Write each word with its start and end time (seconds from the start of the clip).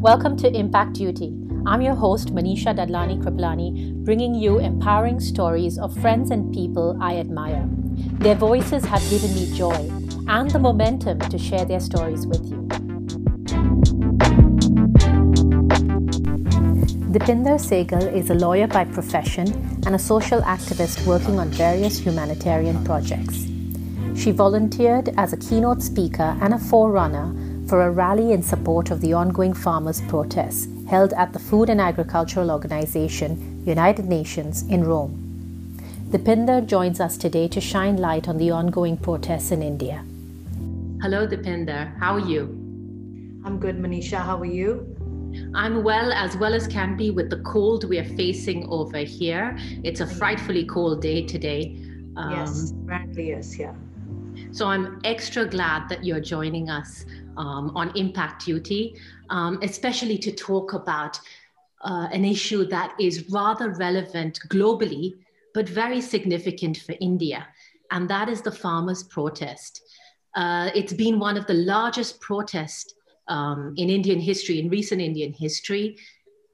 Welcome 0.00 0.38
to 0.38 0.50
Impact 0.50 0.94
Duty. 0.94 1.30
I'm 1.66 1.82
your 1.82 1.94
host, 1.94 2.34
Manisha 2.34 2.74
Dadlani 2.74 3.22
Kriplani, 3.22 4.02
bringing 4.02 4.34
you 4.34 4.58
empowering 4.58 5.20
stories 5.20 5.76
of 5.76 5.94
friends 6.00 6.30
and 6.30 6.54
people 6.54 6.96
I 7.02 7.18
admire. 7.18 7.68
Their 8.18 8.34
voices 8.34 8.82
have 8.86 9.06
given 9.10 9.34
me 9.34 9.54
joy 9.54 9.90
and 10.26 10.50
the 10.50 10.58
momentum 10.58 11.18
to 11.18 11.36
share 11.36 11.66
their 11.66 11.80
stories 11.80 12.26
with 12.26 12.42
you. 12.48 12.66
Dipinder 17.12 17.60
Segal 17.60 18.10
is 18.10 18.30
a 18.30 18.34
lawyer 18.34 18.68
by 18.68 18.86
profession 18.86 19.48
and 19.84 19.94
a 19.94 19.98
social 19.98 20.40
activist 20.40 21.06
working 21.06 21.38
on 21.38 21.50
various 21.50 21.98
humanitarian 21.98 22.82
projects. 22.86 23.46
She 24.16 24.30
volunteered 24.30 25.10
as 25.18 25.34
a 25.34 25.36
keynote 25.36 25.82
speaker 25.82 26.38
and 26.40 26.54
a 26.54 26.58
forerunner 26.58 27.49
for 27.70 27.82
a 27.82 27.90
rally 27.90 28.32
in 28.32 28.42
support 28.42 28.90
of 28.90 29.00
the 29.00 29.12
ongoing 29.12 29.54
farmers' 29.54 30.00
protests 30.08 30.66
held 30.88 31.12
at 31.12 31.32
the 31.32 31.38
Food 31.38 31.70
and 31.70 31.80
Agricultural 31.80 32.50
Organization, 32.50 33.62
United 33.64 34.06
Nations, 34.06 34.62
in 34.62 34.82
Rome. 34.82 35.12
Dipinder 36.10 36.66
joins 36.66 36.98
us 36.98 37.16
today 37.16 37.46
to 37.46 37.60
shine 37.60 37.96
light 37.96 38.26
on 38.26 38.38
the 38.38 38.50
ongoing 38.50 38.96
protests 38.96 39.52
in 39.52 39.62
India. 39.62 40.04
Hello, 41.00 41.28
Dipinder. 41.28 41.96
How 42.00 42.14
are 42.14 42.26
you? 42.28 42.42
I'm 43.44 43.60
good, 43.60 43.78
Manisha. 43.78 44.18
How 44.18 44.36
are 44.38 44.52
you? 44.60 44.84
I'm 45.54 45.84
well, 45.84 46.12
as 46.12 46.36
well 46.36 46.54
as 46.54 46.66
can 46.66 46.96
be, 46.96 47.12
with 47.12 47.30
the 47.30 47.38
cold 47.44 47.88
we 47.88 48.00
are 48.00 48.16
facing 48.16 48.68
over 48.68 48.98
here. 48.98 49.56
It's 49.84 50.00
a 50.00 50.08
frightfully 50.08 50.64
cold 50.64 51.02
day 51.02 51.24
today. 51.24 51.80
Um, 52.16 52.32
yes, 52.32 52.72
apparently, 52.82 53.28
yes, 53.28 53.56
yeah. 53.56 53.74
So 54.52 54.66
I'm 54.66 55.00
extra 55.04 55.46
glad 55.46 55.88
that 55.88 56.04
you're 56.04 56.20
joining 56.20 56.68
us 56.68 57.04
um, 57.36 57.72
on 57.76 57.96
impact 57.96 58.44
duty, 58.44 58.96
um, 59.30 59.58
especially 59.62 60.18
to 60.18 60.32
talk 60.32 60.72
about 60.72 61.18
uh, 61.82 62.08
an 62.12 62.24
issue 62.24 62.64
that 62.66 62.94
is 63.00 63.30
rather 63.30 63.70
relevant 63.70 64.38
globally, 64.48 65.14
but 65.54 65.68
very 65.68 66.00
significant 66.00 66.76
for 66.78 66.94
India, 67.00 67.46
and 67.90 68.08
that 68.08 68.28
is 68.28 68.42
the 68.42 68.52
farmers' 68.52 69.02
protest. 69.02 69.82
Uh, 70.36 70.70
it's 70.74 70.92
been 70.92 71.18
one 71.18 71.36
of 71.36 71.46
the 71.46 71.54
largest 71.54 72.20
protests 72.20 72.94
um, 73.28 73.74
in 73.76 73.90
Indian 73.90 74.20
history, 74.20 74.58
in 74.58 74.68
recent 74.68 75.00
Indian 75.00 75.32
history, 75.32 75.96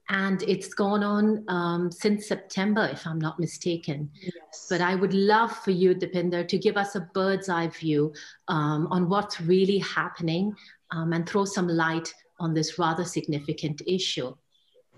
and 0.09 0.41
it's 0.43 0.73
gone 0.73 1.03
on 1.03 1.43
um, 1.49 1.91
since 1.91 2.27
September, 2.27 2.89
if 2.91 3.05
I'm 3.05 3.19
not 3.19 3.39
mistaken. 3.39 4.09
Yes. 4.21 4.67
But 4.69 4.81
I 4.81 4.95
would 4.95 5.13
love 5.13 5.51
for 5.51 5.71
you, 5.71 5.93
Dipinder, 5.93 6.47
to 6.47 6.57
give 6.57 6.77
us 6.77 6.95
a 6.95 7.01
bird's 7.13 7.49
eye 7.49 7.67
view 7.67 8.13
um, 8.47 8.87
on 8.89 9.09
what's 9.09 9.41
really 9.41 9.79
happening 9.79 10.55
um, 10.91 11.11
and 11.11 11.27
throw 11.27 11.43
some 11.43 11.67
light 11.67 12.13
on 12.39 12.53
this 12.53 12.79
rather 12.79 13.03
significant 13.03 13.81
issue. 13.85 14.33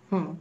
Hmm. 0.09 0.33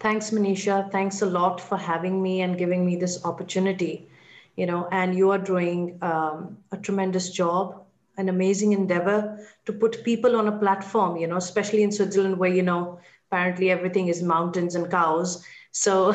Thanks, 0.00 0.30
Manisha. 0.30 0.90
Thanks 0.90 1.22
a 1.22 1.26
lot 1.26 1.60
for 1.60 1.78
having 1.78 2.22
me 2.22 2.42
and 2.42 2.58
giving 2.58 2.84
me 2.84 2.96
this 2.96 3.24
opportunity. 3.24 4.08
You 4.56 4.66
know, 4.66 4.88
and 4.92 5.16
you 5.16 5.30
are 5.30 5.38
doing 5.38 5.98
um, 6.02 6.58
a 6.72 6.76
tremendous 6.76 7.30
job, 7.30 7.84
an 8.18 8.28
amazing 8.28 8.72
endeavor 8.72 9.38
to 9.64 9.72
put 9.72 10.04
people 10.04 10.36
on 10.36 10.48
a 10.48 10.58
platform. 10.58 11.16
You 11.16 11.28
know, 11.28 11.36
especially 11.36 11.82
in 11.82 11.92
Switzerland, 11.92 12.36
where 12.36 12.50
you 12.50 12.62
know 12.62 13.00
apparently 13.32 13.70
everything 13.70 14.08
is 14.08 14.22
mountains 14.22 14.74
and 14.74 14.90
cows. 14.90 15.44
So 15.70 16.12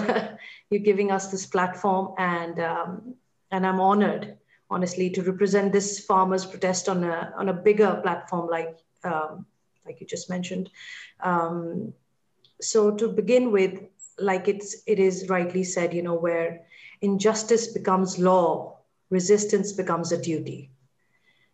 you're 0.69 0.83
giving 0.83 1.11
us 1.11 1.31
this 1.31 1.45
platform, 1.45 2.13
and 2.17 2.59
um, 2.59 3.15
and 3.51 3.65
I'm 3.65 3.79
honored 3.79 4.37
honestly, 4.69 5.09
to 5.11 5.23
represent 5.23 5.71
this 5.71 5.99
farmers' 5.99 6.45
protest 6.45 6.89
on 6.89 7.03
a 7.03 7.33
on 7.37 7.49
a 7.49 7.53
bigger 7.53 7.99
platform 8.03 8.49
like 8.49 8.77
um, 9.03 9.45
like 9.85 10.01
you 10.01 10.07
just 10.07 10.29
mentioned. 10.29 10.69
Um, 11.21 11.93
so 12.61 12.91
to 12.91 13.07
begin 13.07 13.51
with, 13.51 13.79
like 14.19 14.47
it's 14.47 14.83
it 14.85 14.99
is 14.99 15.29
rightly 15.29 15.63
said, 15.63 15.93
you 15.93 16.01
know, 16.03 16.15
where 16.15 16.61
injustice 17.01 17.67
becomes 17.67 18.19
law, 18.19 18.79
resistance 19.09 19.71
becomes 19.71 20.11
a 20.11 20.21
duty. 20.21 20.71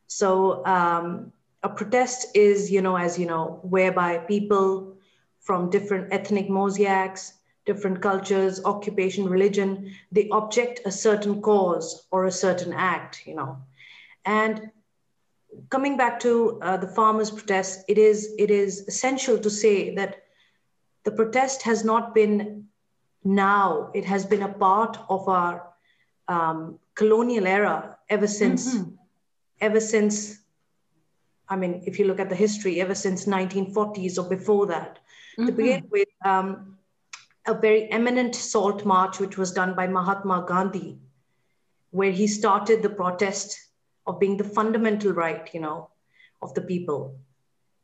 So 0.07 0.65
um, 0.65 1.31
a 1.63 1.69
protest 1.69 2.27
is, 2.35 2.71
you 2.71 2.81
know, 2.81 2.95
as 2.95 3.17
you 3.17 3.25
know, 3.25 3.59
whereby 3.63 4.17
people 4.19 4.92
from 5.43 5.69
different 5.69 6.11
ethnic 6.11 6.49
mosaics, 6.49 7.33
different 7.65 8.01
cultures, 8.01 8.63
occupation, 8.65 9.29
religion, 9.29 9.93
they 10.11 10.27
object 10.29 10.81
a 10.85 10.91
certain 10.91 11.41
cause 11.41 12.07
or 12.11 12.25
a 12.25 12.31
certain 12.31 12.73
act, 12.73 13.25
you 13.25 13.35
know. 13.35 13.57
And 14.25 14.71
coming 15.69 15.97
back 15.97 16.19
to 16.21 16.59
uh, 16.61 16.77
the 16.77 16.87
farmers' 16.87 17.31
protest, 17.31 17.83
it 17.87 17.97
is 17.97 18.33
it 18.37 18.49
is 18.49 18.87
essential 18.87 19.37
to 19.39 19.49
say 19.49 19.95
that 19.95 20.23
the 21.03 21.11
protest 21.11 21.61
has 21.63 21.83
not 21.83 22.15
been 22.15 22.67
now; 23.23 23.91
it 23.93 24.05
has 24.05 24.25
been 24.25 24.43
a 24.43 24.53
part 24.53 24.97
of 25.09 25.27
our 25.27 25.67
um, 26.27 26.79
colonial 26.95 27.47
era 27.47 27.97
ever 28.09 28.27
since, 28.27 28.75
mm-hmm. 28.75 28.91
ever 29.61 29.79
since. 29.79 30.39
I 31.49 31.57
mean, 31.57 31.83
if 31.85 31.99
you 31.99 32.05
look 32.05 32.19
at 32.19 32.29
the 32.29 32.35
history, 32.35 32.79
ever 32.79 32.95
since 32.95 33.25
1940s 33.25 34.17
or 34.17 34.27
before 34.29 34.65
that. 34.67 34.99
Mm-hmm. 35.37 35.45
To 35.45 35.51
begin 35.51 35.87
with, 35.91 36.07
um, 36.23 36.73
a 37.45 37.53
very 37.53 37.91
eminent 37.91 38.35
salt 38.35 38.85
march, 38.85 39.19
which 39.19 39.37
was 39.37 39.51
done 39.51 39.75
by 39.75 39.87
Mahatma 39.87 40.45
Gandhi, 40.47 40.97
where 41.91 42.11
he 42.11 42.27
started 42.27 42.81
the 42.81 42.89
protest 42.89 43.59
of 44.07 44.19
being 44.19 44.37
the 44.37 44.43
fundamental 44.43 45.11
right, 45.11 45.49
you 45.53 45.59
know, 45.59 45.89
of 46.41 46.53
the 46.53 46.61
people, 46.61 47.15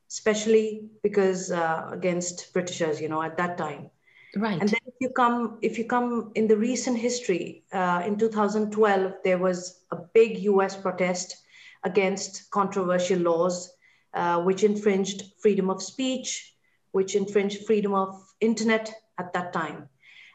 especially 0.10 0.90
because 1.04 1.52
uh, 1.52 1.90
against 1.92 2.54
Britishers, 2.54 3.02
you 3.02 3.10
know, 3.10 3.22
at 3.22 3.38
that 3.38 3.58
time. 3.58 3.90
Right. 4.36 4.60
And 4.60 4.70
then 4.70 4.80
if 4.86 4.94
you 5.00 5.10
come, 5.10 5.58
if 5.62 5.78
you 5.78 5.86
come 5.86 6.32
in 6.36 6.48
the 6.48 6.58
recent 6.58 6.98
history, 6.98 7.64
uh, 7.74 8.04
in 8.06 8.18
2012, 8.18 9.14
there 9.24 9.40
was 9.40 9.82
a 9.92 9.98
big 10.14 10.38
U.S. 10.40 10.76
protest 10.78 11.38
against 11.84 12.50
controversial 12.52 13.20
laws, 13.20 13.74
uh, 14.14 14.42
which 14.42 14.64
infringed 14.64 15.24
freedom 15.42 15.70
of 15.70 15.82
speech, 15.82 16.54
which 16.92 17.16
infringed 17.16 17.66
freedom 17.66 17.94
of 17.94 18.22
internet 18.42 18.92
at 19.18 19.34
that 19.34 19.54
time. 19.54 19.90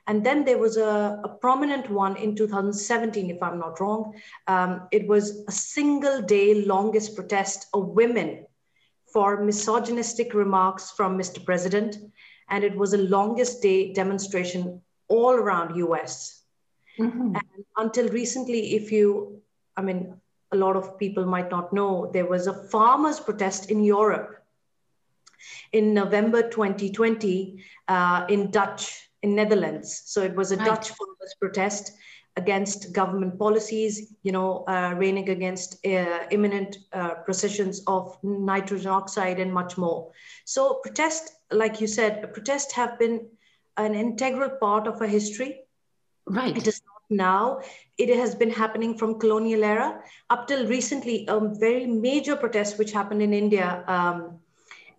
And 0.07 0.25
then 0.25 0.45
there 0.45 0.59
was 0.59 0.77
a, 0.77 1.21
a 1.25 1.29
prominent 1.29 1.89
one 1.89 2.17
in 2.17 2.37
2017, 2.37 3.31
if 3.31 3.43
I'm 3.43 3.59
not 3.59 3.81
wrong. 3.81 4.15
Um, 4.47 4.87
it 4.93 5.07
was 5.09 5.45
a 5.49 5.53
single 5.53 6.21
day 6.21 6.67
longest 6.67 7.17
protest 7.17 7.69
of 7.73 7.89
women 7.89 8.47
for 9.13 9.43
misogynistic 9.43 10.35
remarks 10.35 10.91
from 10.91 11.17
Mr. 11.17 11.43
President. 11.45 11.97
And 12.51 12.65
it 12.65 12.77
was 12.77 12.93
a 12.93 12.99
longest 12.99 13.63
day 13.63 13.95
demonstration 13.95 14.83
all 15.09 15.33
around 15.33 15.77
US. 15.77 16.43
Mm-hmm. 16.99 17.37
And 17.37 17.65
until 17.79 18.09
recently, 18.09 18.75
if 18.75 18.93
you, 18.93 19.41
I 19.77 19.83
mean, 19.83 20.15
a 20.53 20.57
lot 20.57 20.77
of 20.77 20.99
people 20.99 21.25
might 21.25 21.51
not 21.51 21.73
know, 21.73 22.11
there 22.13 22.27
was 22.27 22.47
a 22.47 22.69
farmers' 22.69 23.21
protest 23.21 23.71
in 23.71 23.83
Europe 23.83 24.44
in 25.72 25.94
November 25.94 26.49
2020 26.49 27.62
uh, 27.88 28.27
in 28.28 28.50
Dutch, 28.50 29.09
in 29.22 29.34
Netherlands. 29.34 30.03
So 30.06 30.22
it 30.22 30.34
was 30.34 30.53
a 30.53 30.56
right. 30.56 30.66
Dutch 30.66 30.91
farmers 30.91 31.34
protest 31.41 31.93
against 32.37 32.93
government 32.93 33.38
policies, 33.38 34.12
you 34.22 34.32
know, 34.32 34.65
uh, 34.66 34.94
raining 34.97 35.28
against 35.28 35.84
uh, 35.87 36.27
imminent 36.31 36.78
uh, 36.93 37.15
processions 37.25 37.82
of 37.87 38.16
nitrogen 38.22 38.91
oxide 38.91 39.38
and 39.38 39.53
much 39.53 39.78
more. 39.78 40.10
So 40.44 40.81
protest, 40.82 41.32
like 41.53 41.81
you 41.81 41.87
said, 41.87 42.32
protests 42.32 42.72
have 42.72 42.99
been 42.99 43.28
an 43.76 43.94
integral 43.94 44.50
part 44.50 44.87
of 44.87 45.00
our 45.00 45.06
history. 45.06 45.61
Right. 46.26 46.56
It 46.56 46.66
is 46.66 46.81
not 46.87 47.16
now. 47.16 47.61
It 47.99 48.16
has 48.16 48.34
been 48.34 48.50
happening 48.50 48.97
from 48.99 49.21
colonial 49.21 49.62
era 49.62 50.00
up 50.31 50.49
till 50.49 50.66
recently. 50.66 51.26
A 51.28 51.38
very 51.41 51.87
major 51.87 52.34
protest 52.34 52.78
which 52.78 52.93
happened 52.93 53.22
in 53.22 53.32
India 53.32 53.84
um, 53.87 54.41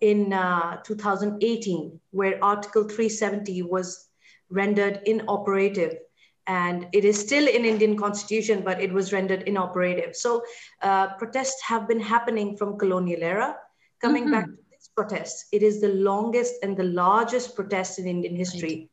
in 0.00 0.32
uh, 0.32 0.80
2018, 0.82 2.00
where 2.10 2.42
Article 2.42 2.84
370 2.84 3.62
was 3.62 4.08
rendered 4.50 5.00
inoperative. 5.06 5.98
And 6.46 6.86
it 6.92 7.04
is 7.04 7.18
still 7.18 7.48
in 7.48 7.64
Indian 7.64 7.96
constitution, 7.96 8.62
but 8.64 8.80
it 8.80 8.92
was 8.92 9.12
rendered 9.12 9.42
inoperative. 9.42 10.14
So 10.14 10.44
uh, 10.82 11.14
protests 11.14 11.60
have 11.62 11.88
been 11.88 12.00
happening 12.00 12.56
from 12.56 12.78
colonial 12.78 13.22
era. 13.22 13.56
Coming 14.00 14.24
mm-hmm. 14.24 14.32
back 14.32 14.46
to 14.46 14.58
this 14.70 14.88
protest, 14.94 15.46
it 15.52 15.62
is 15.62 15.80
the 15.80 15.88
longest 15.88 16.54
and 16.62 16.76
the 16.76 16.84
largest 16.84 17.56
protest 17.56 17.98
in 17.98 18.06
Indian 18.06 18.36
history. 18.36 18.90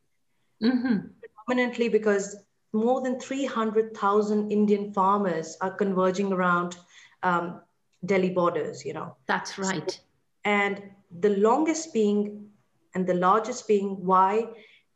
Right. 0.62 0.72
Mm-hmm. 0.72 0.98
Predominantly 1.46 1.90
because 1.90 2.38
more 2.74 3.02
than 3.02 3.20
300,000 3.20 4.52
Indian 4.52 4.92
farmers 4.92 5.58
are 5.62 5.72
converging 5.72 6.34
around 6.34 6.78
um, 7.22 7.62
Delhi 8.04 8.32
borders, 8.32 8.84
you 8.84 8.94
know. 8.94 9.16
That's 9.28 9.60
right. 9.60 9.92
So, 9.92 9.98
and 10.46 10.82
the 11.20 11.30
longest 11.30 11.94
being 11.94 12.48
and 12.96 13.08
the 13.08 13.14
largest 13.14 13.68
being 13.68 14.06
why 14.06 14.46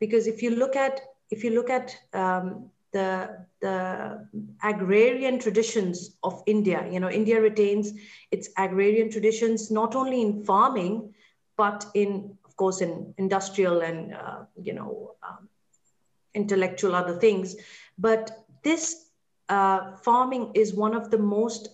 because 0.00 0.26
if 0.26 0.42
you 0.42 0.50
look 0.50 0.76
at 0.76 1.00
if 1.30 1.44
you 1.44 1.50
look 1.50 1.70
at 1.70 1.96
um, 2.14 2.70
the 2.92 3.28
the 3.60 4.26
agrarian 4.62 5.38
traditions 5.38 6.16
of 6.22 6.42
india 6.46 6.86
you 6.90 7.00
know 7.00 7.10
india 7.10 7.40
retains 7.40 7.92
its 8.30 8.48
agrarian 8.56 9.10
traditions 9.10 9.70
not 9.70 9.94
only 9.94 10.20
in 10.22 10.44
farming 10.44 11.12
but 11.56 11.84
in 11.94 12.36
of 12.44 12.56
course, 12.56 12.80
in 12.80 13.14
industrial 13.18 13.80
and, 13.80 14.14
uh, 14.14 14.40
you 14.62 14.72
know, 14.74 15.12
um, 15.22 15.48
intellectual 16.34 16.94
other 16.94 17.18
things. 17.18 17.56
But 17.98 18.30
this 18.64 19.10
uh, 19.48 19.96
farming 20.04 20.52
is 20.54 20.74
one 20.74 20.94
of 20.94 21.10
the 21.10 21.18
most 21.18 21.68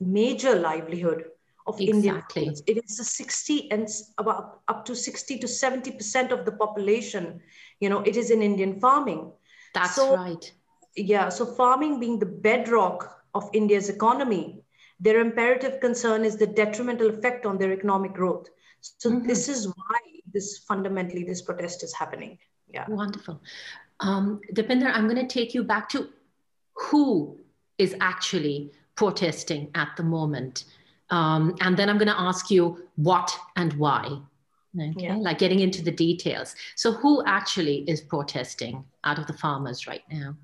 major 0.00 0.54
livelihood 0.54 1.24
of 1.66 1.80
exactly. 1.80 2.46
Indian 2.46 2.64
It 2.66 2.84
is 2.84 2.98
a 2.98 3.04
60 3.04 3.70
and 3.70 3.88
about 4.18 4.60
up 4.68 4.84
to 4.86 4.96
60 4.96 5.38
to 5.38 5.46
70% 5.46 6.32
of 6.32 6.44
the 6.44 6.52
population, 6.52 7.40
you 7.80 7.88
know, 7.88 8.00
it 8.00 8.16
is 8.16 8.30
in 8.30 8.42
Indian 8.42 8.80
farming. 8.80 9.30
That's 9.74 9.94
so, 9.94 10.16
right. 10.16 10.52
Yeah. 10.96 11.28
So 11.28 11.46
farming 11.46 12.00
being 12.00 12.18
the 12.18 12.26
bedrock 12.26 13.22
of 13.34 13.48
India's 13.52 13.88
economy, 13.88 14.62
their 15.00 15.20
imperative 15.20 15.80
concern 15.80 16.24
is 16.24 16.36
the 16.36 16.46
detrimental 16.46 17.08
effect 17.08 17.46
on 17.46 17.58
their 17.58 17.72
economic 17.72 18.12
growth. 18.12 18.48
So 18.80 19.10
mm-hmm. 19.10 19.26
this 19.26 19.48
is 19.48 19.66
why 19.66 19.98
this 20.32 20.58
fundamentally 20.58 21.24
this 21.24 21.42
protest 21.42 21.82
is 21.82 21.94
happening. 21.94 22.38
Yeah. 22.68 22.86
Wonderful. 22.88 23.40
Um, 24.00 24.40
Dipinder, 24.52 24.90
I'm 24.92 25.08
going 25.08 25.26
to 25.26 25.32
take 25.32 25.54
you 25.54 25.62
back 25.62 25.88
to 25.90 26.08
who 26.74 27.38
is 27.78 27.94
actually 28.00 28.72
protesting 28.94 29.70
at 29.74 29.90
the 29.96 30.02
moment. 30.02 30.64
Um, 31.12 31.54
and 31.60 31.76
then 31.76 31.90
I'm 31.90 31.98
going 31.98 32.08
to 32.08 32.18
ask 32.18 32.50
you 32.50 32.88
what 32.96 33.38
and 33.56 33.74
why. 33.74 34.18
Okay, 34.74 34.94
yeah. 34.96 35.16
like 35.16 35.38
getting 35.38 35.60
into 35.60 35.82
the 35.82 35.90
details. 35.90 36.56
So, 36.76 36.92
who 36.92 37.22
actually 37.26 37.84
is 37.86 38.00
protesting 38.00 38.82
out 39.04 39.18
of 39.18 39.26
the 39.26 39.34
farmers 39.34 39.86
right 39.86 40.02
now? 40.10 40.34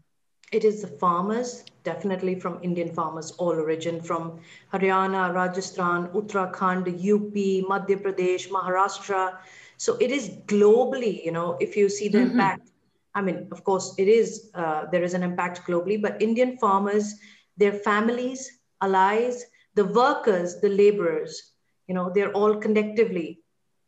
It 0.53 0.65
is 0.65 0.83
the 0.83 0.87
farmers, 0.87 1.65
definitely 1.83 2.39
from 2.39 2.59
Indian 2.63 2.93
farmers, 2.93 3.31
all 3.33 3.53
origin 3.53 4.03
from 4.03 4.41
Haryana, 4.73 5.35
Rajasthan, 5.35 6.09
Uttarakhand, 6.09 6.89
UP, 6.89 7.35
Madhya 7.71 8.03
Pradesh, 8.03 8.49
Maharashtra. 8.49 9.39
So 9.79 9.97
it 9.97 10.11
is 10.11 10.29
globally, 10.47 11.25
you 11.25 11.33
know, 11.33 11.57
if 11.59 11.75
you 11.75 11.89
see 11.89 12.09
the 12.09 12.19
mm-hmm. 12.19 12.33
impact. 12.33 12.71
I 13.15 13.23
mean, 13.23 13.49
of 13.51 13.65
course, 13.65 13.95
it 13.97 14.09
is, 14.09 14.51
uh, 14.55 14.87
there 14.93 15.03
is 15.03 15.15
an 15.15 15.23
impact 15.23 15.67
globally, 15.67 16.01
but 16.01 16.21
Indian 16.21 16.59
farmers, 16.59 17.15
their 17.57 17.73
families, 17.73 18.59
allies, 18.83 19.47
the 19.79 19.85
workers, 19.85 20.57
the 20.57 20.69
laborers, 20.69 21.53
you 21.87 21.95
know, 21.95 22.11
they're 22.13 22.33
all 22.33 22.57
collectively 22.57 23.41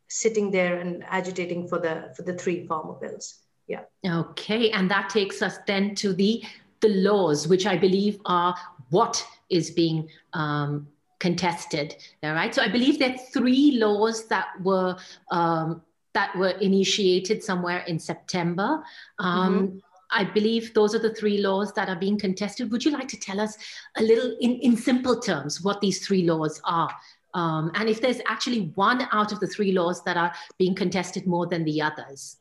sitting 0.07 0.49
there 0.49 0.79
and 0.79 1.03
agitating 1.09 1.67
for 1.67 1.79
the 1.79 2.13
for 2.15 2.23
the 2.23 2.35
three 2.41 2.65
farmer 2.65 2.93
bills. 2.93 3.25
Yeah. 3.67 3.83
Okay, 4.05 4.71
and 4.71 4.89
that 4.89 5.09
takes 5.09 5.41
us 5.41 5.57
then 5.67 5.93
to 5.95 6.13
the 6.13 6.43
the 6.79 6.93
laws, 7.09 7.47
which 7.47 7.65
I 7.67 7.77
believe 7.77 8.21
are 8.25 8.55
what 8.89 9.25
is 9.49 9.69
being 9.69 10.07
um, 10.31 10.87
contested. 11.19 11.97
All 12.23 12.33
right. 12.33 12.55
So 12.55 12.61
I 12.61 12.69
believe 12.69 12.97
there 12.97 13.13
are 13.13 13.25
three 13.33 13.73
laws 13.73 14.27
that 14.27 14.47
were 14.63 14.95
um, 15.29 15.81
that 16.13 16.33
were 16.37 16.55
initiated 16.69 17.43
somewhere 17.43 17.79
in 17.79 17.99
September. 17.99 18.81
Um, 19.19 19.53
mm-hmm. 19.53 19.77
I 20.11 20.25
believe 20.25 20.73
those 20.73 20.93
are 20.93 20.99
the 20.99 21.13
three 21.13 21.39
laws 21.39 21.73
that 21.73 21.89
are 21.89 21.95
being 21.95 22.19
contested. 22.19 22.71
Would 22.71 22.83
you 22.83 22.91
like 22.91 23.07
to 23.09 23.19
tell 23.19 23.39
us 23.39 23.57
a 23.97 24.03
little, 24.03 24.35
in, 24.41 24.59
in 24.59 24.75
simple 24.75 25.19
terms, 25.19 25.61
what 25.61 25.81
these 25.81 26.05
three 26.05 26.23
laws 26.23 26.61
are? 26.65 26.93
Um, 27.33 27.71
and 27.75 27.87
if 27.87 28.01
there's 28.01 28.19
actually 28.27 28.71
one 28.75 29.07
out 29.11 29.31
of 29.31 29.39
the 29.39 29.47
three 29.47 29.71
laws 29.71 30.03
that 30.03 30.17
are 30.17 30.33
being 30.57 30.75
contested 30.75 31.25
more 31.25 31.47
than 31.47 31.63
the 31.63 31.81
others? 31.81 32.37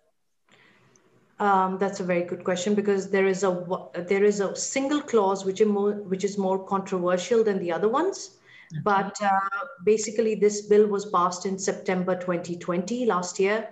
Um, 1.39 1.79
that's 1.79 2.01
a 2.01 2.05
very 2.05 2.23
good 2.23 2.45
question 2.45 2.75
because 2.75 3.11
there 3.11 3.27
is 3.27 3.45
a 3.45 3.65
there 3.95 4.25
is 4.25 4.41
a 4.41 4.55
single 4.55 5.01
clause 5.01 5.47
which 5.47 5.63
is 5.63 5.69
more 5.69 5.93
which 5.93 6.23
is 6.23 6.37
more 6.37 6.59
controversial 6.63 7.43
than 7.43 7.59
the 7.59 7.73
other 7.73 7.89
ones. 7.89 8.37
Okay. 8.73 8.83
But 8.85 9.17
uh, 9.23 9.41
basically, 9.85 10.35
this 10.35 10.63
bill 10.67 10.87
was 10.87 11.07
passed 11.07 11.47
in 11.47 11.59
September 11.59 12.15
2020 12.15 13.07
last 13.07 13.41
year, 13.41 13.71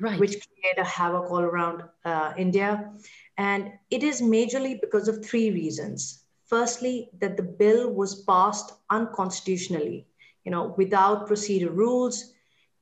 right. 0.00 0.18
which 0.18 0.36
create 0.48 0.78
a 0.78 0.84
havoc 0.84 1.30
all 1.30 1.40
around 1.40 1.82
uh, 2.04 2.32
India. 2.36 2.90
And 3.36 3.72
it 3.90 4.02
is 4.02 4.20
majorly 4.20 4.80
because 4.80 5.08
of 5.08 5.24
three 5.24 5.50
reasons. 5.50 6.24
Firstly, 6.46 7.10
that 7.20 7.36
the 7.36 7.42
bill 7.42 7.92
was 7.92 8.22
passed 8.22 8.72
unconstitutionally, 8.90 10.06
you 10.44 10.50
know, 10.50 10.74
without 10.76 11.26
procedure 11.26 11.70
rules, 11.70 12.32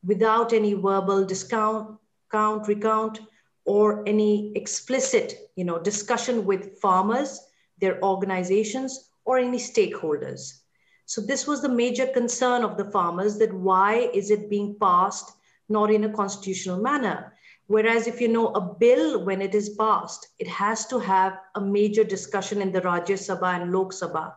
without 0.05 0.53
any 0.53 0.75
verbal 0.75 1.25
discount, 1.25 1.99
count, 2.31 2.69
recount, 2.69 3.21
or 3.65 4.09
any 4.09 4.53
explicit, 4.55 5.51
you 5.57 5.65
know, 5.65 5.79
discussion 5.79 6.47
with 6.47 6.79
farmers, 6.79 7.41
their 7.81 8.03
organizations, 8.03 9.11
or 9.25 9.39
any 9.39 9.59
stakeholders. 9.59 10.61
So 11.07 11.21
this 11.21 11.47
was 11.47 11.61
the 11.61 11.69
major 11.69 12.07
concern 12.07 12.63
of 12.63 12.77
the 12.77 12.85
farmers 12.85 13.39
that 13.39 13.53
why 13.53 14.11
is 14.15 14.31
it 14.31 14.49
being 14.49 14.77
passed 14.81 15.33
not 15.69 15.91
in 15.91 16.05
a 16.05 16.13
constitutional 16.13 16.81
manner? 16.81 17.33
Whereas 17.67 18.07
if 18.07 18.21
you 18.21 18.29
know 18.29 18.49
a 18.49 18.61
bill, 18.61 19.25
when 19.25 19.43
it 19.43 19.55
is 19.55 19.71
passed, 19.71 20.29
it 20.39 20.47
has 20.47 20.87
to 20.87 20.99
have 21.01 21.39
a 21.57 21.61
major 21.61 22.05
discussion 22.05 22.63
in 22.63 22.71
the 22.71 22.81
Rajya 22.81 23.19
Sabha 23.19 23.61
and 23.61 23.73
Lok 23.73 23.93
Sabha. 23.93 24.35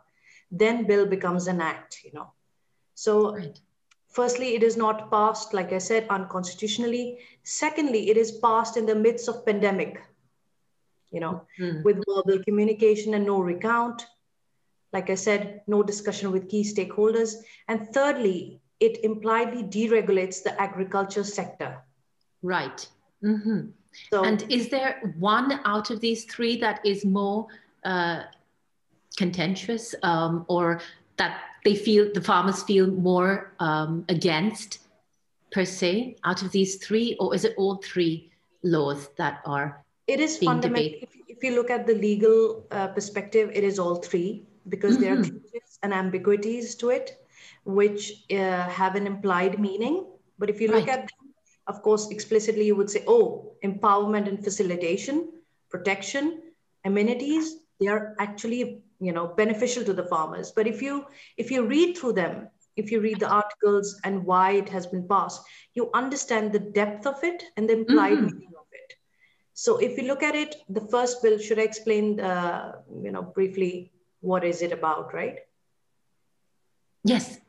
Then 0.52 0.88
bill 0.88 1.06
becomes 1.06 1.48
an 1.48 1.62
act, 1.62 2.00
you 2.04 2.12
know. 2.12 2.32
So 2.96 3.36
right. 3.36 3.60
firstly, 4.08 4.56
it 4.56 4.64
is 4.64 4.76
not 4.78 5.12
passed, 5.12 5.54
like 5.54 5.72
I 5.72 5.78
said, 5.78 6.08
unconstitutionally. 6.10 7.20
Secondly, 7.44 8.10
it 8.10 8.18
is 8.18 8.32
passed 8.32 8.78
in 8.78 8.88
the 8.88 8.96
midst 8.96 9.30
of 9.30 9.46
pandemic, 9.46 10.02
you 11.12 11.20
know, 11.20 11.46
mm-hmm. 11.60 11.84
with 11.84 12.04
verbal 12.08 12.44
communication 12.44 13.14
and 13.14 13.28
no 13.28 13.40
recount. 13.40 14.08
Like 14.92 15.12
I 15.12 15.16
said, 15.16 15.62
no 15.68 15.84
discussion 15.84 16.32
with 16.32 16.50
key 16.50 16.64
stakeholders. 16.64 17.36
And 17.68 17.94
thirdly, 17.94 18.60
it 18.80 19.04
impliedly 19.04 19.64
deregulates 19.64 20.44
the 20.44 20.60
agriculture 20.62 21.24
sector. 21.24 21.82
Right. 22.42 22.88
Mm-hmm. 23.24 23.70
So, 24.12 24.24
and 24.24 24.46
is 24.50 24.70
there 24.70 25.14
one 25.18 25.60
out 25.66 25.90
of 25.90 26.00
these 26.00 26.26
three 26.26 26.58
that 26.58 26.86
is 26.86 27.04
more 27.04 27.48
uh, 27.84 28.24
contentious 29.18 29.96
um, 30.04 30.46
or 30.48 30.82
that 31.18 31.42
they 31.66 31.76
feel 31.76 32.10
the 32.14 32.22
farmers 32.22 32.64
feel 32.64 32.88
more 32.88 33.54
um, 33.60 34.06
against 34.10 34.80
per 35.52 35.66
se 35.66 36.16
out 36.24 36.42
of 36.42 36.52
these 36.52 36.76
three 36.76 37.18
or 37.20 37.36
is 37.36 37.44
it 37.44 37.54
all 37.58 37.76
three 37.78 38.32
laws 38.64 39.10
that 39.18 39.42
are 39.46 39.84
it 40.08 40.20
is 40.20 40.38
fundamental 40.38 41.00
if, 41.02 41.10
if, 41.28 41.44
you 41.44 41.56
look 41.56 41.70
at 41.70 41.88
the 41.88 41.96
legal 41.96 42.64
uh, 42.72 42.88
perspective 42.88 43.50
it 43.54 43.64
is 43.64 43.80
all 43.80 43.96
three 43.96 44.44
because 44.70 44.94
mm-hmm. 44.94 45.04
there 45.04 45.20
are 45.20 45.24
changes 45.24 45.80
and 45.84 45.94
ambiguities 45.94 46.76
to 46.76 46.90
it 46.90 47.19
which 47.66 48.26
uh, 48.32 48.64
have 48.70 48.96
an 48.96 49.08
implied 49.08 49.60
meaning 49.60 50.06
but 50.38 50.50
if 50.50 50.62
you 50.62 50.70
look 50.70 50.88
right. 50.88 51.00
at 51.00 51.12
of 51.70 51.84
course, 51.84 52.10
explicitly 52.10 52.66
you 52.66 52.76
would 52.76 52.90
say, 52.90 53.04
oh, 53.08 53.54
empowerment 53.64 54.28
and 54.28 54.44
facilitation, 54.44 55.30
protection, 55.70 56.42
amenities, 56.84 57.58
they 57.80 57.86
are 57.88 58.16
actually, 58.20 58.82
you 59.00 59.14
know, 59.14 59.28
beneficial 59.28 59.84
to 59.84 59.94
the 59.94 60.04
farmers. 60.04 60.52
But 60.52 60.66
if 60.66 60.82
you 60.82 61.06
if 61.38 61.52
you 61.52 61.66
read 61.66 61.96
through 61.96 62.14
them, 62.14 62.50
if 62.76 62.92
you 62.92 63.00
read 63.00 63.20
the 63.20 63.30
articles 63.30 64.02
and 64.04 64.26
why 64.26 64.54
it 64.54 64.68
has 64.70 64.88
been 64.88 65.08
passed, 65.08 65.44
you 65.76 65.92
understand 65.94 66.52
the 66.52 66.60
depth 66.80 67.06
of 67.06 67.24
it 67.24 67.44
and 67.56 67.70
the 67.70 67.74
implied 67.74 68.18
mm-hmm. 68.18 68.38
meaning 68.38 68.54
of 68.58 68.66
it. 68.72 68.96
So 69.54 69.78
if 69.78 69.96
you 69.98 70.08
look 70.08 70.24
at 70.24 70.36
it, 70.36 70.56
the 70.70 70.82
first 70.82 71.22
bill, 71.22 71.38
should 71.38 71.60
I 71.60 71.64
explain, 71.64 72.20
uh, 72.20 72.82
you 73.04 73.12
know, 73.12 73.22
briefly 73.22 73.92
what 74.22 74.44
is 74.44 74.64
it 74.64 74.72
about, 74.72 75.14
right? 75.14 75.38
Yes. 77.04 77.40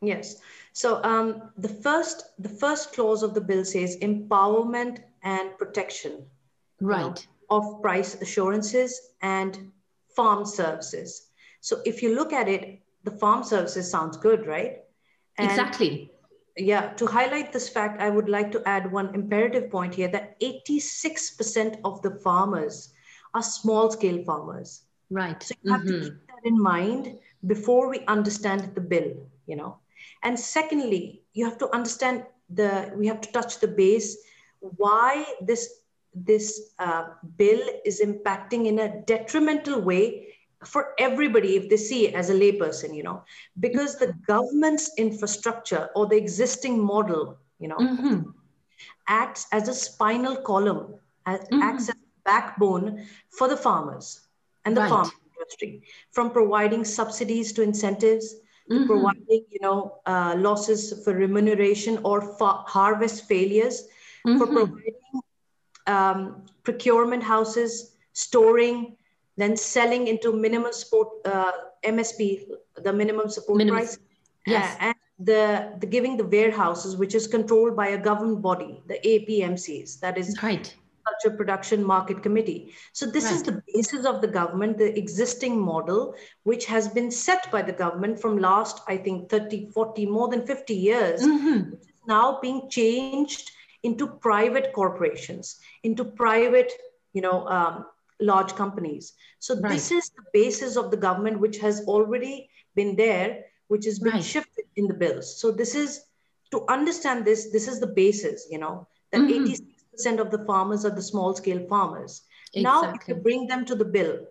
Yes. 0.00 0.36
So 0.72 1.02
um, 1.04 1.50
the 1.56 1.68
first 1.68 2.30
the 2.38 2.48
first 2.48 2.92
clause 2.92 3.22
of 3.22 3.34
the 3.34 3.40
bill 3.40 3.64
says 3.64 3.96
empowerment 3.98 4.98
and 5.22 5.56
protection, 5.56 6.26
right, 6.80 7.00
you 7.00 7.06
know, 7.08 7.14
of 7.50 7.80
price 7.82 8.14
assurances 8.20 9.00
and 9.22 9.70
farm 10.16 10.44
services. 10.44 11.28
So 11.60 11.80
if 11.86 12.02
you 12.02 12.14
look 12.14 12.32
at 12.32 12.48
it, 12.48 12.82
the 13.04 13.12
farm 13.12 13.44
services 13.44 13.90
sounds 13.90 14.16
good, 14.16 14.46
right? 14.46 14.78
And 15.38 15.48
exactly. 15.48 16.10
Yeah. 16.56 16.92
To 16.94 17.06
highlight 17.06 17.52
this 17.52 17.68
fact, 17.68 18.00
I 18.00 18.10
would 18.10 18.28
like 18.28 18.52
to 18.52 18.62
add 18.66 18.90
one 18.90 19.14
imperative 19.14 19.70
point 19.70 19.94
here 19.94 20.08
that 20.08 20.40
86% 20.40 21.80
of 21.84 22.02
the 22.02 22.12
farmers 22.22 22.92
are 23.32 23.42
small 23.42 23.90
scale 23.90 24.22
farmers. 24.24 24.82
Right. 25.10 25.42
So 25.42 25.54
you 25.62 25.72
have 25.72 25.82
mm-hmm. 25.82 25.92
to 25.92 26.10
keep 26.10 26.26
that 26.28 26.44
in 26.44 26.60
mind 26.60 27.18
before 27.46 27.88
we 27.88 28.00
understand 28.06 28.74
the 28.74 28.80
bill. 28.80 29.12
You 29.46 29.56
know 29.56 29.78
and 30.24 30.40
secondly, 30.40 31.22
you 31.34 31.44
have 31.44 31.58
to 31.58 31.72
understand 31.74 32.24
the, 32.48 32.92
we 32.96 33.06
have 33.06 33.20
to 33.20 33.32
touch 33.32 33.60
the 33.60 33.68
base, 33.68 34.16
why 34.60 35.24
this, 35.40 35.80
this 36.14 36.72
uh, 36.78 37.04
bill 37.36 37.60
is 37.84 38.00
impacting 38.00 38.66
in 38.66 38.78
a 38.78 39.02
detrimental 39.02 39.80
way 39.80 40.28
for 40.64 40.94
everybody 40.98 41.56
if 41.56 41.68
they 41.68 41.76
see 41.76 42.06
it 42.06 42.14
as 42.14 42.30
a 42.30 42.34
layperson, 42.34 42.96
you 42.96 43.02
know, 43.02 43.22
because 43.60 43.98
the 43.98 44.14
government's 44.26 44.92
infrastructure 44.96 45.90
or 45.94 46.06
the 46.06 46.16
existing 46.16 46.82
model, 46.82 47.36
you 47.60 47.68
know, 47.68 47.76
mm-hmm. 47.76 48.30
acts 49.06 49.46
as 49.52 49.68
a 49.68 49.74
spinal 49.74 50.36
column, 50.36 50.94
mm-hmm. 51.26 51.62
acts 51.62 51.90
as 51.90 51.96
a 51.96 52.24
backbone 52.24 53.06
for 53.28 53.46
the 53.46 53.56
farmers 53.56 54.22
and 54.64 54.74
the 54.74 54.80
right. 54.80 54.88
farm 54.88 55.10
industry, 55.44 55.82
from 56.12 56.30
providing 56.30 56.84
subsidies 56.84 57.52
to 57.52 57.62
incentives 57.62 58.34
mm-hmm. 58.70 58.86
providing, 58.86 59.44
you 59.50 59.60
know, 59.60 59.98
uh, 60.06 60.34
losses 60.36 61.04
for 61.04 61.14
remuneration 61.14 61.98
or 62.04 62.20
fa- 62.38 62.62
harvest 62.66 63.26
failures, 63.28 63.88
mm-hmm. 64.26 64.38
for 64.38 64.46
providing 64.46 64.94
um, 65.86 66.42
procurement 66.62 67.22
houses, 67.22 67.96
storing, 68.12 68.96
then 69.36 69.56
selling 69.56 70.06
into 70.06 70.32
minimum 70.32 70.72
support 70.72 71.08
uh, 71.24 71.52
MSP, 71.84 72.44
the 72.82 72.92
minimum 72.92 73.28
support 73.28 73.58
minimum. 73.58 73.80
price. 73.80 73.98
Yes. 74.46 74.76
and 74.80 74.94
the, 75.18 75.72
the 75.80 75.86
giving 75.86 76.16
the 76.16 76.24
warehouses, 76.24 76.96
which 76.96 77.14
is 77.14 77.26
controlled 77.26 77.74
by 77.74 77.88
a 77.88 77.98
government 77.98 78.42
body, 78.42 78.82
the 78.86 78.98
APMCs, 79.04 80.00
that 80.00 80.18
is 80.18 80.36
right. 80.42 80.74
Agriculture 81.06 81.36
Production 81.36 81.84
Market 81.84 82.22
Committee. 82.22 82.74
So 82.92 83.06
this 83.06 83.24
right. 83.24 83.34
is 83.34 83.42
the 83.42 83.62
basis 83.72 84.06
of 84.06 84.20
the 84.20 84.28
government, 84.28 84.78
the 84.78 84.96
existing 84.98 85.60
model, 85.60 86.14
which 86.44 86.66
has 86.66 86.88
been 86.88 87.10
set 87.10 87.50
by 87.50 87.62
the 87.62 87.72
government 87.72 88.20
from 88.20 88.38
last, 88.38 88.82
I 88.88 88.96
think, 88.96 89.28
30, 89.28 89.70
40, 89.70 90.06
more 90.06 90.28
than 90.28 90.46
50 90.46 90.74
years, 90.74 91.22
mm-hmm. 91.22 91.70
which 91.70 91.80
is 91.80 92.02
now 92.06 92.38
being 92.40 92.68
changed 92.70 93.50
into 93.82 94.06
private 94.06 94.72
corporations, 94.72 95.58
into 95.82 96.04
private, 96.04 96.72
you 97.12 97.20
know, 97.20 97.46
um, 97.48 97.86
large 98.20 98.54
companies. 98.54 99.12
So 99.38 99.58
right. 99.60 99.72
this 99.72 99.90
is 99.90 100.10
the 100.10 100.22
basis 100.32 100.76
of 100.76 100.90
the 100.90 100.96
government, 100.96 101.38
which 101.38 101.58
has 101.58 101.84
already 101.86 102.48
been 102.74 102.96
there, 102.96 103.44
which 103.68 103.84
has 103.84 103.98
been 103.98 104.14
right. 104.14 104.24
shifted 104.24 104.64
in 104.76 104.86
the 104.86 104.94
bills. 104.94 105.40
So 105.40 105.50
this 105.50 105.74
is 105.74 106.04
to 106.50 106.64
understand 106.68 107.24
this. 107.24 107.50
This 107.50 107.68
is 107.68 107.80
the 107.80 107.88
basis, 107.88 108.46
you 108.50 108.58
know, 108.58 108.86
that 109.12 109.20
mm-hmm. 109.20 109.44
86% 109.44 109.73
of 110.20 110.30
the 110.30 110.44
farmers 110.46 110.84
are 110.84 110.94
the 110.94 111.02
small 111.02 111.34
scale 111.34 111.66
farmers. 111.68 112.22
Exactly. 112.52 112.62
Now, 112.62 112.94
if 112.94 113.08
you 113.08 113.14
bring 113.14 113.46
them 113.46 113.64
to 113.66 113.74
the 113.74 113.84
bill, 113.84 114.26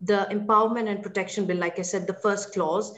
the 0.00 0.26
empowerment 0.30 0.88
and 0.88 1.02
protection 1.02 1.46
bill, 1.46 1.58
like 1.58 1.78
I 1.78 1.82
said, 1.82 2.06
the 2.06 2.14
first 2.14 2.52
clause, 2.52 2.94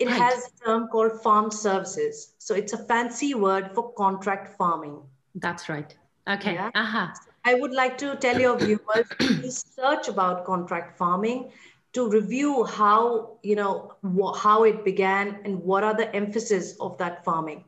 it 0.00 0.06
right. 0.06 0.20
has 0.20 0.46
a 0.46 0.64
term 0.64 0.88
called 0.88 1.22
farm 1.22 1.50
services. 1.50 2.34
So 2.38 2.54
it's 2.54 2.72
a 2.72 2.78
fancy 2.78 3.34
word 3.34 3.70
for 3.74 3.92
contract 3.92 4.56
farming. 4.56 5.00
That's 5.34 5.68
right. 5.68 5.94
Okay. 6.28 6.54
Yeah? 6.54 6.70
Uh-huh. 6.74 7.08
I 7.44 7.54
would 7.54 7.72
like 7.72 7.98
to 7.98 8.16
tell 8.16 8.40
your 8.40 8.58
viewers 8.58 9.06
research 9.20 10.08
about 10.08 10.44
contract 10.44 10.96
farming 10.96 11.50
to 11.92 12.08
review 12.08 12.64
how 12.64 13.38
you 13.42 13.54
know 13.54 13.94
how 14.36 14.64
it 14.64 14.84
began 14.84 15.40
and 15.44 15.62
what 15.62 15.84
are 15.84 15.94
the 15.94 16.14
emphasis 16.14 16.76
of 16.80 16.98
that 16.98 17.24
farming. 17.24 17.64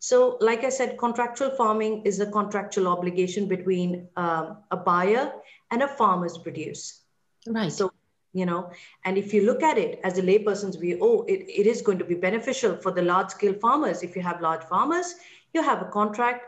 So, 0.00 0.38
like 0.40 0.64
I 0.64 0.70
said, 0.70 0.98
contractual 0.98 1.50
farming 1.50 2.02
is 2.04 2.20
a 2.20 2.30
contractual 2.30 2.88
obligation 2.88 3.46
between 3.46 4.08
um, 4.16 4.56
a 4.70 4.76
buyer 4.76 5.32
and 5.70 5.82
a 5.82 5.88
farmer's 5.88 6.38
produce. 6.38 7.02
Right. 7.46 7.72
So 7.72 7.92
you 8.32 8.46
know 8.46 8.70
and 9.04 9.18
if 9.18 9.34
you 9.34 9.44
look 9.44 9.62
at 9.62 9.78
it 9.78 10.00
as 10.04 10.18
a 10.18 10.22
layperson's 10.22 10.76
view 10.76 10.98
oh 11.00 11.24
it, 11.24 11.40
it 11.48 11.66
is 11.66 11.82
going 11.82 11.98
to 11.98 12.04
be 12.04 12.14
beneficial 12.14 12.76
for 12.76 12.92
the 12.92 13.02
large 13.02 13.30
scale 13.30 13.54
farmers 13.54 14.02
if 14.02 14.14
you 14.14 14.22
have 14.22 14.40
large 14.40 14.62
farmers 14.64 15.14
you 15.52 15.62
have 15.62 15.82
a 15.82 15.86
contract 15.86 16.44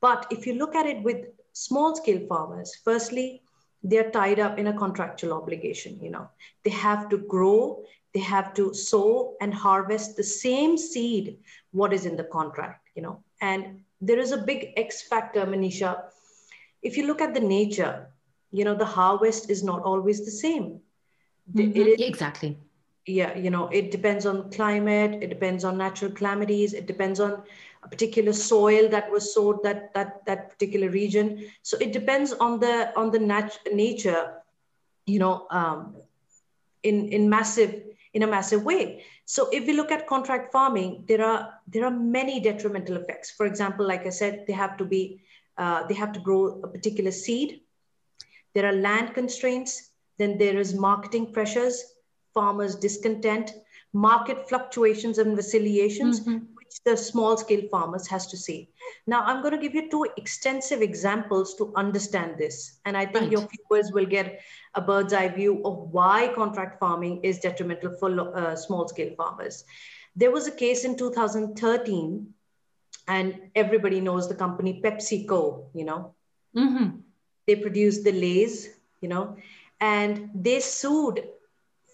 but 0.00 0.26
if 0.30 0.46
you 0.46 0.54
look 0.54 0.74
at 0.74 0.86
it 0.86 1.02
with 1.02 1.26
small 1.52 1.94
scale 1.96 2.20
farmers 2.28 2.74
firstly 2.84 3.42
they're 3.82 4.10
tied 4.10 4.38
up 4.38 4.58
in 4.58 4.66
a 4.66 4.76
contractual 4.76 5.32
obligation 5.32 5.98
you 6.02 6.10
know 6.10 6.28
they 6.64 6.70
have 6.70 7.08
to 7.08 7.16
grow 7.16 7.82
they 8.14 8.20
have 8.20 8.52
to 8.54 8.72
sow 8.74 9.34
and 9.40 9.54
harvest 9.54 10.16
the 10.16 10.22
same 10.24 10.76
seed 10.76 11.36
what 11.72 11.92
is 11.92 12.04
in 12.06 12.16
the 12.16 12.24
contract 12.36 12.88
you 12.94 13.02
know 13.02 13.18
and 13.40 13.64
there 14.00 14.18
is 14.18 14.32
a 14.32 14.38
big 14.50 14.66
x 14.76 15.02
factor 15.08 15.44
manisha 15.46 15.96
if 16.82 16.96
you 16.96 17.06
look 17.06 17.20
at 17.20 17.34
the 17.34 17.40
nature 17.40 18.06
you 18.50 18.64
know 18.64 18.74
the 18.74 18.92
harvest 18.98 19.50
is 19.50 19.62
not 19.62 19.82
always 19.82 20.24
the 20.24 20.36
same 20.44 20.80
Mm-hmm. 21.54 21.92
exactly. 21.98 22.58
Yeah, 23.06 23.36
you 23.36 23.50
know, 23.50 23.68
it 23.68 23.90
depends 23.90 24.26
on 24.26 24.50
climate, 24.50 25.22
it 25.22 25.28
depends 25.28 25.64
on 25.64 25.76
natural 25.78 26.10
calamities, 26.12 26.72
it 26.72 26.86
depends 26.86 27.20
on 27.20 27.42
a 27.82 27.88
particular 27.88 28.32
soil 28.32 28.88
that 28.90 29.10
was 29.10 29.34
sowed 29.34 29.62
that 29.64 29.92
that 29.94 30.24
that 30.26 30.50
particular 30.50 30.88
region. 30.88 31.44
So 31.62 31.76
it 31.78 31.92
depends 31.92 32.32
on 32.32 32.60
the 32.60 32.92
on 32.96 33.10
the 33.10 33.18
nat- 33.18 33.58
nature, 33.72 34.30
you 35.06 35.18
know, 35.18 35.46
um, 35.50 35.94
in 36.82 37.08
in 37.08 37.28
massive 37.28 37.74
in 38.14 38.22
a 38.22 38.26
massive 38.26 38.62
way. 38.62 39.04
So 39.24 39.48
if 39.52 39.66
we 39.66 39.72
look 39.72 39.90
at 39.90 40.06
contract 40.06 40.52
farming, 40.52 41.04
there 41.08 41.24
are 41.24 41.54
there 41.66 41.84
are 41.84 41.90
many 41.90 42.40
detrimental 42.40 42.96
effects. 42.96 43.30
For 43.30 43.46
example, 43.46 43.86
like 43.86 44.06
I 44.06 44.10
said, 44.10 44.44
they 44.46 44.52
have 44.52 44.76
to 44.78 44.84
be 44.84 45.22
uh, 45.56 45.86
they 45.86 45.94
have 45.94 46.12
to 46.12 46.20
grow 46.20 46.60
a 46.62 46.68
particular 46.68 47.10
seed. 47.10 47.60
There 48.54 48.66
are 48.66 48.72
land 48.72 49.14
constraints 49.14 49.92
then 50.18 50.38
there 50.38 50.58
is 50.58 50.74
marketing 50.74 51.32
pressures, 51.32 51.82
farmers' 52.34 52.76
discontent, 52.76 53.52
market 53.92 54.48
fluctuations 54.48 55.18
and 55.18 55.36
vacillations, 55.36 56.20
mm-hmm. 56.20 56.44
Which 56.72 56.84
the 56.84 56.96
small 56.96 57.36
scale 57.36 57.62
farmers 57.70 58.06
has 58.08 58.26
to 58.28 58.36
say. 58.36 58.68
Now, 59.06 59.22
I'm 59.24 59.42
going 59.42 59.52
to 59.52 59.60
give 59.60 59.74
you 59.74 59.90
two 59.90 60.06
extensive 60.16 60.80
examples 60.80 61.54
to 61.56 61.72
understand 61.76 62.36
this. 62.38 62.78
And 62.84 62.96
I 62.96 63.04
think 63.04 63.22
right. 63.24 63.32
your 63.32 63.48
viewers 63.48 63.92
will 63.92 64.06
get 64.06 64.40
a 64.74 64.80
bird's 64.80 65.12
eye 65.12 65.28
view 65.28 65.62
of 65.64 65.92
why 65.92 66.32
contract 66.34 66.78
farming 66.78 67.20
is 67.22 67.40
detrimental 67.40 67.96
for 67.98 68.36
uh, 68.36 68.56
small 68.56 68.88
scale 68.88 69.14
farmers. 69.16 69.64
There 70.16 70.30
was 70.30 70.46
a 70.46 70.50
case 70.50 70.84
in 70.84 70.96
2013, 70.96 72.26
and 73.08 73.40
everybody 73.54 74.00
knows 74.00 74.28
the 74.28 74.34
company 74.34 74.80
PepsiCo, 74.84 75.66
you 75.74 75.84
know. 75.84 76.14
Mm-hmm. 76.56 76.98
They 77.46 77.56
produce 77.56 78.02
the 78.02 78.12
Lays, 78.12 78.68
you 79.00 79.08
know, 79.08 79.36
and 79.80 80.30
they 80.34 80.60
sued 80.60 81.24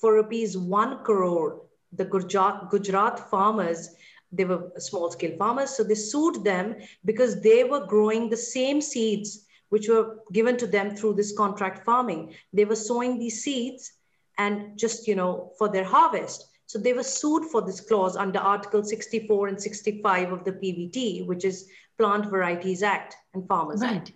for 0.01 0.15
rupees 0.15 0.59
1 0.59 1.05
crore 1.05 1.63
the 1.93 2.05
Gujarat, 2.05 2.71
Gujarat 2.71 3.31
farmers. 3.31 3.91
They 4.33 4.45
were 4.45 4.71
small 4.79 5.11
scale 5.11 5.37
farmers. 5.37 5.71
So 5.71 5.85
they 5.85 5.95
sued 5.95 6.45
them 6.45 6.77
because 7.05 7.41
they 7.41 7.65
were 7.65 7.87
growing 7.87 8.29
the 8.29 8.37
same 8.37 8.81
seeds 8.81 9.47
which 9.71 9.89
were 9.89 10.19
given 10.33 10.57
to 10.57 10.67
them 10.67 10.97
through 10.97 11.15
this 11.15 11.37
contract 11.37 11.85
farming. 11.85 12.35
They 12.53 12.65
were 12.65 12.77
sowing 12.77 13.19
these 13.19 13.43
seeds 13.43 13.93
and 14.39 14.79
just, 14.79 15.07
you 15.07 15.15
know, 15.15 15.53
for 15.59 15.69
their 15.69 15.85
harvest. 15.85 16.49
So 16.67 16.79
they 16.79 16.93
were 16.93 17.03
sued 17.03 17.45
for 17.47 17.63
this 17.63 17.81
clause 17.81 18.17
under 18.17 18.39
Article 18.39 18.83
64 18.83 19.49
and 19.49 19.61
65 19.61 20.33
of 20.33 20.45
the 20.45 20.53
PVT, 20.53 21.27
which 21.27 21.45
is 21.45 21.69
Plant 21.99 22.27
Varieties 22.27 22.83
Act 22.83 23.17
and 23.35 23.47
Farmers 23.49 23.81
right. 23.81 23.97
Act. 23.97 24.13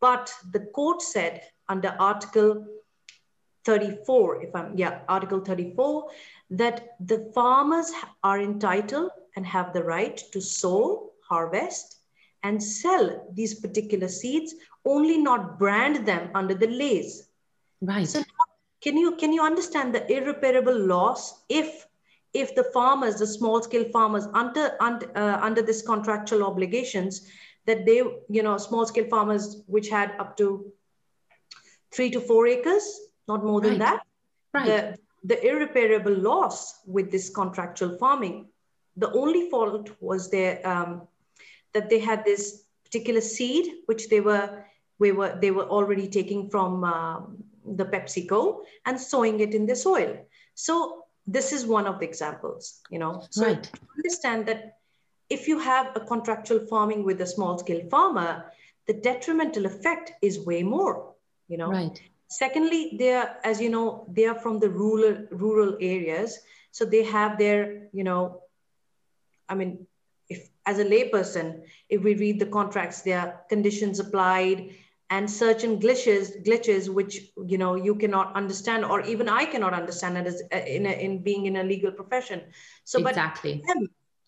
But 0.00 0.32
the 0.52 0.60
court 0.60 1.02
said 1.02 1.42
under 1.68 1.96
Article 1.98 2.66
34, 3.64 4.42
if 4.42 4.54
I'm, 4.54 4.76
yeah, 4.76 5.00
Article 5.08 5.40
34, 5.40 6.10
that 6.50 6.96
the 7.00 7.30
farmers 7.34 7.90
are 8.22 8.40
entitled 8.40 9.10
and 9.36 9.46
have 9.46 9.72
the 9.72 9.82
right 9.82 10.16
to 10.32 10.40
sow, 10.40 11.10
harvest, 11.28 11.98
and 12.42 12.62
sell 12.62 13.26
these 13.32 13.54
particular 13.54 14.08
seeds, 14.08 14.54
only 14.84 15.18
not 15.18 15.58
brand 15.58 16.06
them 16.06 16.30
under 16.34 16.54
the 16.54 16.66
lays. 16.66 17.28
Right. 17.80 18.06
So 18.06 18.22
can 18.82 18.96
you 18.96 19.16
can 19.16 19.32
you 19.32 19.42
understand 19.42 19.94
the 19.94 20.10
irreparable 20.12 20.78
loss 20.78 21.44
if 21.48 21.86
if 22.32 22.54
the 22.54 22.64
farmers, 22.64 23.16
the 23.16 23.26
small 23.26 23.62
scale 23.62 23.88
farmers 23.92 24.26
under 24.34 24.76
under, 24.80 25.10
uh, 25.16 25.38
under 25.40 25.62
this 25.62 25.82
contractual 25.82 26.44
obligations, 26.44 27.26
that 27.66 27.86
they 27.86 27.98
you 28.28 28.42
know 28.42 28.58
small 28.58 28.86
scale 28.86 29.08
farmers 29.08 29.62
which 29.66 29.88
had 29.88 30.12
up 30.18 30.36
to 30.36 30.70
three 31.92 32.10
to 32.10 32.20
four 32.20 32.46
acres 32.46 33.04
not 33.28 33.44
more 33.44 33.60
than 33.60 33.78
that. 33.78 34.02
Right. 34.52 34.66
The, 34.66 34.98
the 35.24 35.46
irreparable 35.46 36.12
loss 36.12 36.80
with 36.86 37.10
this 37.10 37.30
contractual 37.30 37.96
farming, 37.98 38.48
the 38.96 39.10
only 39.12 39.50
fault 39.50 39.90
was 40.00 40.30
their 40.30 40.66
um, 40.66 41.02
that 41.72 41.90
they 41.90 41.98
had 41.98 42.24
this 42.24 42.64
particular 42.84 43.20
seed 43.20 43.72
which 43.86 44.08
they 44.08 44.20
were 44.20 44.64
we 44.98 45.12
were 45.12 45.36
they 45.40 45.50
were 45.50 45.68
already 45.68 46.08
taking 46.08 46.48
from 46.50 46.84
um, 46.84 47.44
the 47.64 47.84
PepsiCo 47.84 48.60
and 48.86 49.00
sowing 49.00 49.40
it 49.40 49.54
in 49.54 49.66
the 49.66 49.76
soil. 49.76 50.16
So 50.54 51.04
this 51.26 51.52
is 51.52 51.66
one 51.66 51.86
of 51.86 51.98
the 51.98 52.06
examples, 52.06 52.80
you 52.90 52.98
know. 52.98 53.22
So 53.30 53.46
right. 53.46 53.70
understand 53.98 54.46
that 54.46 54.78
if 55.30 55.48
you 55.48 55.58
have 55.58 55.96
a 55.96 56.00
contractual 56.00 56.66
farming 56.66 57.04
with 57.04 57.20
a 57.20 57.26
small 57.26 57.58
scale 57.58 57.88
farmer, 57.88 58.52
the 58.86 58.94
detrimental 58.94 59.66
effect 59.66 60.12
is 60.22 60.44
way 60.46 60.62
more, 60.62 61.14
you 61.48 61.56
know. 61.56 61.70
Right. 61.70 62.00
Secondly, 62.28 62.96
they 62.98 63.14
are, 63.14 63.36
as 63.44 63.60
you 63.60 63.70
know, 63.70 64.06
they 64.10 64.26
are 64.26 64.38
from 64.38 64.58
the 64.58 64.68
rural 64.68 65.26
rural 65.30 65.76
areas, 65.80 66.38
so 66.70 66.84
they 66.84 67.04
have 67.04 67.38
their, 67.38 67.88
you 67.92 68.04
know, 68.04 68.42
I 69.54 69.56
mean, 69.56 69.86
if 70.28 70.48
as 70.66 70.78
a 70.78 70.84
layperson, 70.84 71.62
if 71.88 72.02
we 72.02 72.14
read 72.14 72.40
the 72.40 72.46
contracts, 72.46 73.02
there 73.02 73.20
are 73.20 73.40
conditions 73.48 74.00
applied 74.00 74.74
and 75.10 75.30
certain 75.30 75.78
glitches 75.78 76.44
glitches 76.46 76.88
which 76.88 77.14
you 77.46 77.58
know 77.58 77.74
you 77.74 77.94
cannot 77.94 78.34
understand 78.34 78.84
or 78.84 79.02
even 79.02 79.28
i 79.28 79.44
cannot 79.44 79.74
understand 79.74 80.16
it 80.16 80.26
as 80.26 80.42
uh, 80.52 80.56
in, 80.76 80.86
a, 80.86 80.92
in 81.06 81.22
being 81.22 81.44
in 81.46 81.56
a 81.56 81.62
legal 81.62 81.92
profession 81.92 82.40
so 82.84 82.98
exactly. 83.06 83.62
but 83.66 83.76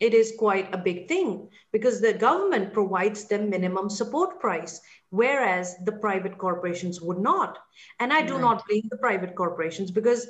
it 0.01 0.13
is 0.13 0.35
quite 0.39 0.73
a 0.75 0.79
big 0.89 1.09
thing 1.09 1.49
because 1.73 2.01
the 2.03 2.13
government 2.13 2.75
provides 2.75 3.25
them 3.25 3.49
minimum 3.49 3.89
support 3.89 4.39
price 4.39 4.81
whereas 5.09 5.75
the 5.87 5.93
private 5.93 6.37
corporations 6.37 7.01
would 7.01 7.19
not 7.19 7.59
and 8.01 8.13
i 8.13 8.21
do 8.21 8.35
right. 8.35 8.43
not 8.43 8.67
blame 8.69 8.87
the 8.91 8.99
private 8.99 9.35
corporations 9.35 9.91
because 9.91 10.29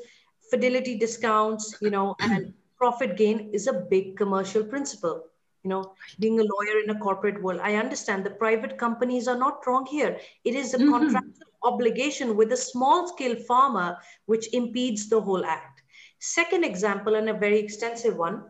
fidelity 0.51 0.97
discounts 0.97 1.75
you 1.81 1.91
know 1.91 2.15
and 2.21 2.55
profit 2.77 3.17
gain 3.17 3.51
is 3.53 3.67
a 3.67 3.85
big 3.91 4.17
commercial 4.17 4.65
principle. 4.65 5.25
You 5.65 5.71
know, 5.71 5.95
being 6.21 6.39
a 6.39 6.45
lawyer 6.45 6.81
in 6.85 6.91
a 6.91 6.99
corporate 6.99 7.43
world, 7.43 7.61
I 7.61 7.75
understand 7.75 8.25
the 8.25 8.31
private 8.31 8.79
companies 8.79 9.27
are 9.27 9.39
not 9.39 9.67
wrong 9.67 9.85
here. 9.87 10.19
It 10.45 10.55
is 10.55 10.75
a 10.75 10.79
mm-hmm. 10.79 10.93
contractual 10.93 11.53
obligation 11.65 12.37
with 12.37 12.53
a 12.53 12.57
small 12.57 13.09
scale 13.09 13.35
farmer 13.35 13.99
which 14.27 14.53
impedes 14.55 15.09
the 15.09 15.21
whole 15.21 15.45
act. 15.45 15.83
Second 16.21 16.65
example, 16.65 17.17
and 17.17 17.29
a 17.29 17.35
very 17.35 17.59
extensive 17.59 18.17
one, 18.17 18.45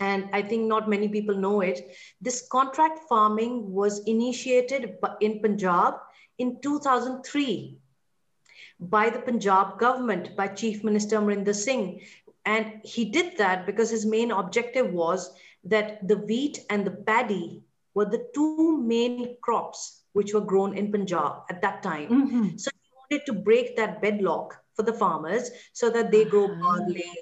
and 0.00 0.28
I 0.32 0.42
think 0.42 0.66
not 0.66 0.88
many 0.88 1.08
people 1.08 1.36
know 1.36 1.60
it. 1.60 1.94
This 2.20 2.48
contract 2.50 3.00
farming 3.08 3.70
was 3.70 4.02
initiated 4.06 4.96
in 5.20 5.40
Punjab 5.40 5.94
in 6.38 6.60
2003 6.60 7.78
by 8.80 9.10
the 9.10 9.18
Punjab 9.18 9.78
government, 9.78 10.34
by 10.36 10.48
Chief 10.48 10.82
Minister 10.82 11.18
Amarinder 11.18 11.54
Singh. 11.54 12.00
And 12.50 12.80
he 12.82 13.04
did 13.04 13.38
that 13.38 13.64
because 13.64 13.90
his 13.90 14.04
main 14.04 14.32
objective 14.32 14.92
was 14.92 15.32
that 15.62 16.06
the 16.08 16.16
wheat 16.16 16.58
and 16.68 16.84
the 16.84 16.90
paddy 16.90 17.62
were 17.94 18.06
the 18.06 18.26
two 18.34 18.82
main 18.82 19.36
crops 19.40 20.02
which 20.14 20.34
were 20.34 20.40
grown 20.40 20.76
in 20.76 20.90
Punjab 20.90 21.44
at 21.48 21.62
that 21.62 21.80
time. 21.84 22.08
Mm-hmm. 22.08 22.56
So 22.56 22.72
he 22.82 22.90
wanted 22.96 23.26
to 23.26 23.34
break 23.34 23.76
that 23.76 24.02
bedlock 24.02 24.56
for 24.74 24.82
the 24.82 24.92
farmers 24.92 25.50
so 25.74 25.90
that 25.90 26.10
they 26.10 26.24
grow 26.24 26.48
ah. 26.50 26.58
barley, 26.60 27.14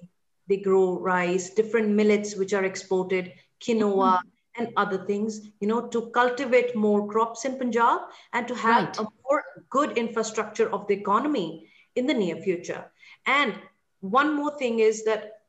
they 0.49 0.57
grow 0.57 0.99
rice, 0.99 1.51
different 1.51 1.91
millets 1.91 2.35
which 2.35 2.55
are 2.55 2.65
exported, 2.65 3.33
quinoa, 3.61 4.17
mm-hmm. 4.17 4.63
and 4.63 4.73
other 4.79 5.05
things, 5.05 5.43
you 5.61 5.69
know, 5.69 5.89
to 5.89 6.09
cultivate 6.21 6.75
more 6.75 7.07
crops 7.07 7.45
in 7.45 7.59
Punjab 7.59 8.01
and 8.33 8.49
to 8.49 8.55
have 8.55 8.85
right. 8.87 8.99
a 8.99 9.03
more 9.03 9.45
good 9.69 9.99
infrastructure 9.99 10.73
of 10.73 10.87
the 10.87 10.95
economy 10.95 11.69
in 11.97 12.07
the 12.07 12.15
near 12.15 12.37
future. 12.37 12.91
And 13.27 13.53
one 14.01 14.35
more 14.35 14.57
thing 14.57 14.79
is 14.79 15.05
that 15.05 15.41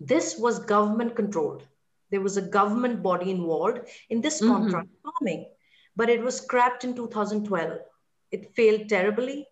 this 0.00 0.36
was 0.38 0.58
government 0.58 1.16
controlled. 1.16 1.66
There 2.10 2.20
was 2.20 2.36
a 2.36 2.42
government 2.42 3.02
body 3.02 3.30
involved 3.30 3.80
in 4.10 4.20
this 4.20 4.40
mm-hmm. 4.40 4.52
contract 4.52 4.88
farming, 5.02 5.46
but 5.96 6.08
it 6.08 6.22
was 6.22 6.36
scrapped 6.36 6.84
in 6.84 6.94
2012. 6.94 7.78
It 8.30 8.54
failed 8.54 8.88
terribly 8.88 9.46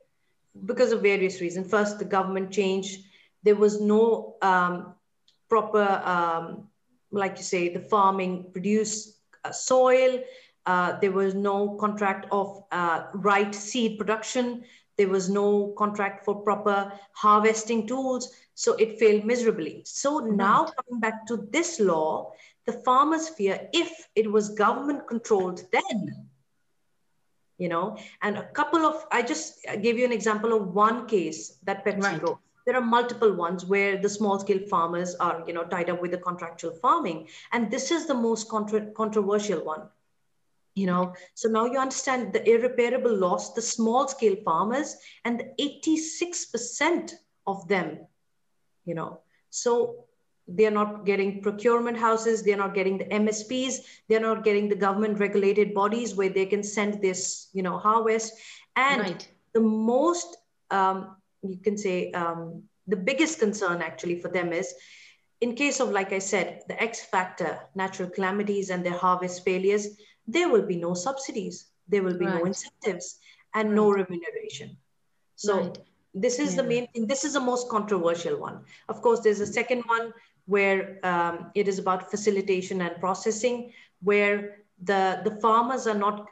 because 0.65 0.93
of 0.93 1.03
various 1.03 1.41
reasons. 1.41 1.71
First, 1.71 1.99
the 1.99 2.05
government 2.05 2.51
changed. 2.53 3.05
There 3.43 3.57
was 3.57 3.81
no 3.81 4.37
um, 4.43 4.95
proper, 5.49 6.03
um, 6.05 6.69
like 7.11 7.37
you 7.37 7.43
say, 7.43 7.69
the 7.69 7.81
farming 7.81 8.51
produce 8.53 9.19
uh, 9.45 9.51
soil. 9.51 10.21
Uh, 10.67 10.99
there 11.01 11.13
was 11.13 11.35
no 11.35 11.77
contract 11.77 12.27
of 12.31 12.65
uh, 12.73 13.05
right 13.15 13.55
seed 13.55 13.99
production. 13.99 14.65
There 14.97 15.09
was 15.09 15.29
no 15.29 15.75
contract 15.77 16.25
for 16.25 16.43
proper 16.43 16.93
harvesting 17.13 17.87
tools. 17.87 18.33
So 18.55 18.75
it 18.75 18.99
failed 18.99 19.25
miserably. 19.25 19.83
So 19.85 20.19
now 20.19 20.67
coming 20.67 21.01
back 21.01 21.27
to 21.27 21.49
this 21.51 21.81
law, 21.81 22.33
the 22.67 22.73
farmers 22.73 23.29
fear 23.29 23.69
if 23.73 24.09
it 24.15 24.31
was 24.31 24.51
government 24.51 25.07
controlled 25.07 25.63
then, 25.73 26.29
you 27.59 27.69
know, 27.69 27.99
and 28.23 28.39
a 28.39 28.45
couple 28.45 28.81
of, 28.87 29.05
I 29.11 29.23
just 29.23 29.65
gave 29.83 29.99
you 29.99 30.05
an 30.05 30.13
example 30.13 30.53
of 30.53 30.75
one 30.75 31.07
case 31.07 31.59
that 31.65 31.85
PepsiCo, 31.85 32.23
right. 32.23 32.37
there 32.65 32.77
are 32.77 32.81
multiple 32.81 33.33
ones 33.33 33.67
where 33.67 33.99
the 34.01 34.09
small 34.09 34.39
scale 34.39 34.61
farmers 34.69 35.15
are, 35.17 35.45
you 35.47 35.53
know, 35.53 35.65
tied 35.65 35.91
up 35.91 36.01
with 36.01 36.13
the 36.13 36.19
contractual 36.19 36.73
farming. 36.73 37.29
And 37.53 37.71
this 37.71 37.91
is 37.91 38.07
the 38.07 38.15
most 38.15 38.49
contra- 38.49 38.91
controversial 38.93 39.65
one 39.65 39.89
you 40.75 40.87
know. 40.87 41.15
So 41.35 41.49
now 41.49 41.67
you 41.67 41.79
understand 41.79 42.33
the 42.33 42.49
irreparable 42.49 43.17
loss 43.17 43.53
the 43.55 43.63
small 43.63 44.09
scale 44.09 44.37
farmers 44.45 44.97
and 45.25 45.41
the 45.41 45.47
86% 45.61 47.13
of 47.47 47.67
them 47.69 48.07
you 48.85 48.95
know. 48.95 49.21
So 49.51 50.07
they're 50.47 50.71
not 50.71 51.07
getting 51.07 51.41
procurement 51.41 51.97
houses 51.97 52.43
they're 52.43 52.59
not 52.59 52.75
getting 52.75 52.99
the 52.99 53.07
msps 53.07 53.79
they're 54.09 54.21
not 54.21 54.45
getting 54.45 54.69
the 54.69 54.75
government 54.75 55.19
regulated 55.19 55.73
bodies 55.73 56.15
where 56.15 56.29
they 56.29 56.45
can 56.45 56.63
send 56.63 57.01
this 57.01 57.49
you 57.53 57.63
know 57.63 57.79
harvest. 57.79 58.35
And 58.77 59.01
right. 59.01 59.29
the 59.53 59.61
most 59.61 60.37
um, 60.71 61.17
you 61.43 61.59
can 61.59 61.79
say 61.79 62.11
um, 62.13 62.65
the 62.87 62.97
biggest 62.97 63.39
concern 63.39 63.81
actually 63.81 64.19
for 64.21 64.29
them 64.29 64.53
is 64.53 64.75
in 65.41 65.55
case 65.55 65.81
of 65.81 65.91
like 65.91 66.13
i 66.13 66.19
said 66.19 66.63
the 66.69 66.83
x 66.83 67.05
factor 67.05 67.59
natural 67.75 68.09
calamities 68.09 68.71
and 68.71 68.85
their 68.85 68.99
harvest 68.99 69.45
failures 69.45 69.89
there 70.27 70.49
will 70.49 70.67
be 70.67 70.77
no 70.77 70.95
subsidies, 70.95 71.67
there 71.89 72.03
will 72.03 72.19
be 72.19 72.27
right. 72.27 72.37
no 72.37 72.45
incentives, 72.45 73.19
and 73.55 73.71
right. 73.71 73.77
no 73.77 73.91
remuneration. 73.91 74.77
So 75.37 75.61
right. 75.61 75.79
this 76.15 76.39
is 76.39 76.55
yeah. 76.55 76.63
the 76.63 76.69
main 76.69 76.87
thing. 76.89 77.07
This 77.07 77.25
is 77.25 77.35
the 77.35 77.41
most 77.41 77.69
controversial 77.69 78.39
one. 78.39 78.61
Of 78.89 79.03
course, 79.03 79.21
there's 79.21 79.41
a 79.41 79.47
second 79.47 79.83
one 79.87 80.13
where 80.47 80.99
um, 81.03 81.51
it 81.55 81.69
is 81.69 81.79
about 81.79 82.11
facilitation 82.11 82.81
and 82.83 82.99
processing, 83.01 83.73
where 84.03 84.59
the, 84.83 85.21
the 85.25 85.39
farmers 85.41 85.87
are 85.87 85.95
not, 85.95 86.27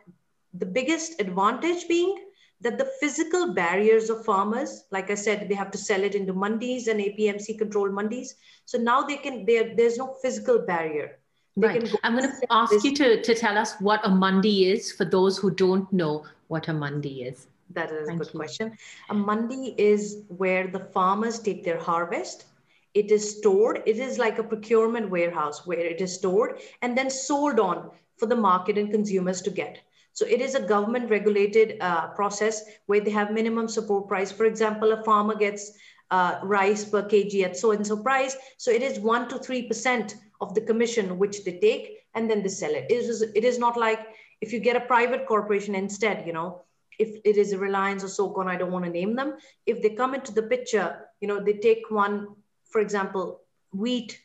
the 0.55 0.67
biggest 0.67 1.21
advantage 1.21 1.89
being 1.89 2.17
that 2.61 2.79
the 2.79 2.91
physical 3.01 3.55
barriers 3.55 4.09
of 4.09 4.25
farmers, 4.25 4.85
like 4.91 5.11
I 5.11 5.15
said, 5.15 5.49
they 5.49 5.55
have 5.55 5.71
to 5.73 5.79
sell 5.79 6.03
it 6.03 6.15
into 6.15 6.33
mandis 6.33 6.87
and 6.87 7.01
APMC 7.01 7.59
controlled 7.59 7.91
mandis. 7.91 8.35
So 8.67 8.79
now 8.79 9.03
they 9.03 9.17
can, 9.17 9.45
there 9.47 9.75
there's 9.75 9.99
no 9.99 10.15
physical 10.23 10.61
barrier. 10.61 11.19
Right. 11.57 11.95
I'm 12.03 12.17
going 12.17 12.31
to 12.31 12.47
ask 12.51 12.73
this. 12.73 12.85
you 12.85 12.95
to, 12.95 13.23
to 13.23 13.35
tell 13.35 13.59
us 13.59 13.75
what 13.79 14.01
a 14.05 14.11
mandi 14.11 14.71
is 14.71 14.93
for 14.93 15.05
those 15.05 15.37
who 15.37 15.51
don't 15.51 15.91
know 15.93 16.25
what 16.49 16.69
a 16.69 16.73
mandi 16.73 17.23
is. 17.23 17.47
That 17.71 17.91
is 17.91 18.07
Thank 18.07 18.21
a 18.21 18.25
good 18.25 18.33
you. 18.33 18.39
question. 18.39 18.77
A 19.11 19.15
mandi 19.15 19.75
is 19.77 20.23
where 20.29 20.67
the 20.67 20.81
farmers 20.81 21.39
take 21.39 21.65
their 21.65 21.79
harvest. 21.79 22.47
It 22.95 23.11
is 23.11 23.39
stored. 23.39 23.83
It 23.87 23.99
is 23.99 24.19
like 24.19 24.39
a 24.39 24.45
procurement 24.45 25.11
warehouse 25.11 25.67
where 25.67 25.81
it 25.81 26.01
is 26.01 26.15
stored 26.15 26.61
and 26.83 26.97
then 26.97 27.11
sold 27.11 27.59
on 27.59 27.91
for 28.17 28.27
the 28.27 28.37
market 28.37 28.79
and 28.79 28.91
consumers 28.91 29.41
to 29.43 29.51
get. 29.51 29.79
So 30.15 30.27
it 30.27 30.43
is 30.43 30.55
a 30.55 30.61
government 30.61 31.09
regulated 31.09 31.79
uh, 31.81 32.09
process 32.09 32.65
where 32.87 33.01
they 33.01 33.11
have 33.11 33.33
minimum 33.33 33.67
support 33.69 34.09
price. 34.09 34.31
For 34.31 34.45
example, 34.45 34.93
a 34.93 35.03
farmer 35.05 35.35
gets 35.35 35.73
uh, 36.13 36.39
rice 36.43 36.85
per 36.85 37.03
kg 37.03 37.45
at 37.45 37.57
so 37.57 37.73
and 37.73 37.87
so 37.87 37.97
price. 37.97 38.37
So 38.59 38.71
it 38.71 38.83
is 38.83 39.01
one 39.01 39.29
to 39.31 39.37
3% 39.37 40.15
of 40.43 40.55
the 40.55 40.61
commission 40.61 41.19
which 41.19 41.45
they 41.45 41.59
take 41.59 42.01
and 42.15 42.31
then 42.31 42.43
they 42.43 42.51
sell 42.51 42.75
it. 42.75 42.87
It 42.91 42.95
is, 42.95 43.23
it 43.23 43.45
is 43.45 43.59
not 43.59 43.79
like 43.79 44.07
if 44.43 44.53
you 44.53 44.61
get 44.61 44.77
a 44.77 44.81
private 44.81 45.27
corporation 45.27 45.75
instead, 45.75 46.27
you 46.27 46.33
know, 46.33 46.61
if 46.99 47.17
it 47.25 47.37
is 47.39 47.53
a 47.53 47.59
Reliance 47.59 48.05
or 48.05 48.09
SOCON, 48.09 48.49
I 48.49 48.57
don't 48.57 48.73
want 48.73 48.85
to 48.85 48.91
name 48.91 49.17
them. 49.17 49.37
If 49.65 49.81
they 49.81 49.91
come 49.91 50.15
into 50.15 50.33
the 50.33 50.43
picture, 50.43 51.09
you 51.21 51.29
know, 51.29 51.41
they 51.43 51.55
take 51.55 51.91
one, 51.91 52.29
for 52.69 52.81
example, 52.83 53.41
wheat, 53.73 54.19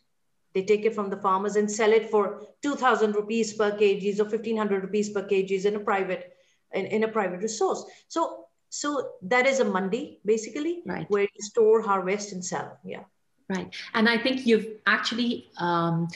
they 0.53 0.63
take 0.63 0.85
it 0.85 0.93
from 0.93 1.09
the 1.09 1.17
farmers 1.17 1.55
and 1.55 1.71
sell 1.71 1.93
it 1.93 2.09
for 2.09 2.41
2000 2.63 3.15
rupees 3.15 3.53
per 3.53 3.71
kg 3.71 4.19
or 4.19 4.23
1500 4.23 4.83
rupees 4.83 5.09
per 5.11 5.23
kg 5.23 5.65
in 5.65 5.75
a 5.75 5.79
private, 5.79 6.33
in, 6.73 6.85
in 6.87 7.03
a 7.03 7.07
private 7.07 7.41
resource. 7.41 7.85
So, 8.09 8.46
so 8.69 9.11
that 9.21 9.45
is 9.45 9.59
a 9.59 9.65
mandi 9.65 10.19
basically, 10.25 10.81
right. 10.85 11.09
where 11.09 11.23
you 11.23 11.41
store, 11.41 11.81
harvest 11.81 12.33
and 12.33 12.43
sell. 12.43 12.77
Yeah. 12.83 13.03
Right. 13.49 13.73
And 13.93 14.09
I 14.09 14.17
think 14.17 14.45
you've 14.45 14.67
actually 14.85 15.47
um, 15.57 16.09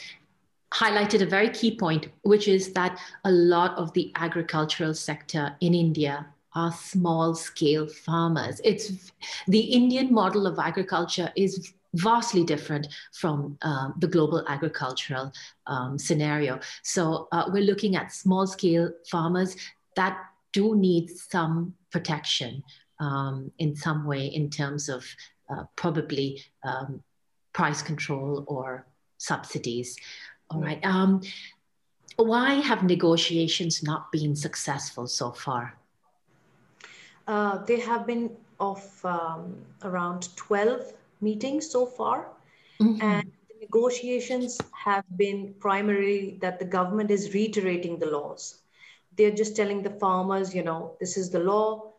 highlighted 0.74 1.22
a 1.22 1.26
very 1.26 1.50
key 1.50 1.78
point, 1.78 2.08
which 2.24 2.48
is 2.48 2.74
that 2.74 3.00
a 3.24 3.32
lot 3.32 3.78
of 3.78 3.94
the 3.94 4.12
agricultural 4.16 4.94
sector 4.94 5.56
in 5.62 5.74
India 5.74 6.28
are 6.54 6.72
small 6.72 7.34
scale 7.34 7.88
farmers. 7.88 8.60
It's 8.64 9.12
the 9.48 9.60
Indian 9.60 10.14
model 10.14 10.46
of 10.46 10.60
agriculture 10.60 11.32
is 11.36 11.74
vastly 11.94 12.44
different 12.44 12.88
from 13.14 13.58
um, 13.62 13.94
the 14.00 14.08
global 14.08 14.46
agricultural 14.48 15.32
um, 15.68 15.98
scenario. 15.98 16.60
So 16.84 17.28
uh, 17.32 17.46
we're 17.48 17.64
looking 17.64 17.96
at 17.96 18.14
small 18.14 18.48
scale 18.48 18.92
farmers 19.10 19.56
that 19.96 20.18
do 20.54 20.76
need 20.76 21.10
some 21.10 21.74
protection 21.92 22.64
um, 23.00 23.52
in 23.58 23.76
some 23.76 24.06
way 24.06 24.26
in 24.28 24.50
terms 24.50 24.90
of 24.90 25.06
uh, 25.50 25.64
probably 25.76 26.44
um, 26.64 27.04
price 27.54 27.82
control 27.82 28.46
or 28.48 28.86
subsidies. 29.18 29.98
All 30.50 30.62
right. 30.62 30.84
Um, 30.86 31.22
why 32.18 32.56
have 32.56 32.84
negotiations 32.84 33.84
not 33.84 34.12
been 34.12 34.36
successful 34.36 35.08
so 35.08 35.32
far? 35.32 35.78
Uh, 37.28 37.64
they 37.66 37.80
have 37.80 38.06
been 38.06 38.32
of 38.60 39.06
um, 39.06 39.56
around 39.84 40.30
12 40.36 40.94
meetings 41.20 41.70
so 41.70 41.86
far. 41.86 42.28
Mm-hmm. 42.80 43.02
And 43.02 43.32
the 43.50 43.56
negotiations 43.60 44.60
have 44.72 45.04
been 45.18 45.54
primarily 45.60 46.38
that 46.42 46.60
the 46.60 46.66
government 46.66 47.12
is 47.12 47.34
reiterating 47.34 48.00
the 48.00 48.08
laws. 48.08 48.61
They're 49.22 49.30
just 49.30 49.56
telling 49.56 49.84
the 49.84 49.92
farmers, 49.92 50.56
you 50.56 50.64
know, 50.64 50.98
this 51.00 51.16
is 51.16 51.30
the 51.30 51.38
law, 51.38 51.94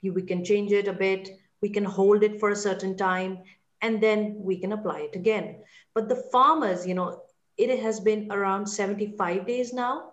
you, 0.00 0.14
we 0.14 0.22
can 0.22 0.42
change 0.42 0.72
it 0.72 0.88
a 0.88 0.94
bit, 0.94 1.28
we 1.60 1.68
can 1.68 1.84
hold 1.84 2.22
it 2.22 2.40
for 2.40 2.48
a 2.48 2.56
certain 2.56 2.96
time, 2.96 3.40
and 3.82 4.02
then 4.02 4.36
we 4.38 4.56
can 4.56 4.72
apply 4.72 5.00
it 5.00 5.14
again. 5.14 5.56
But 5.92 6.08
the 6.08 6.16
farmers, 6.32 6.86
you 6.86 6.94
know, 6.94 7.20
it 7.58 7.78
has 7.80 8.00
been 8.00 8.32
around 8.32 8.66
75 8.66 9.46
days 9.46 9.74
now. 9.74 10.12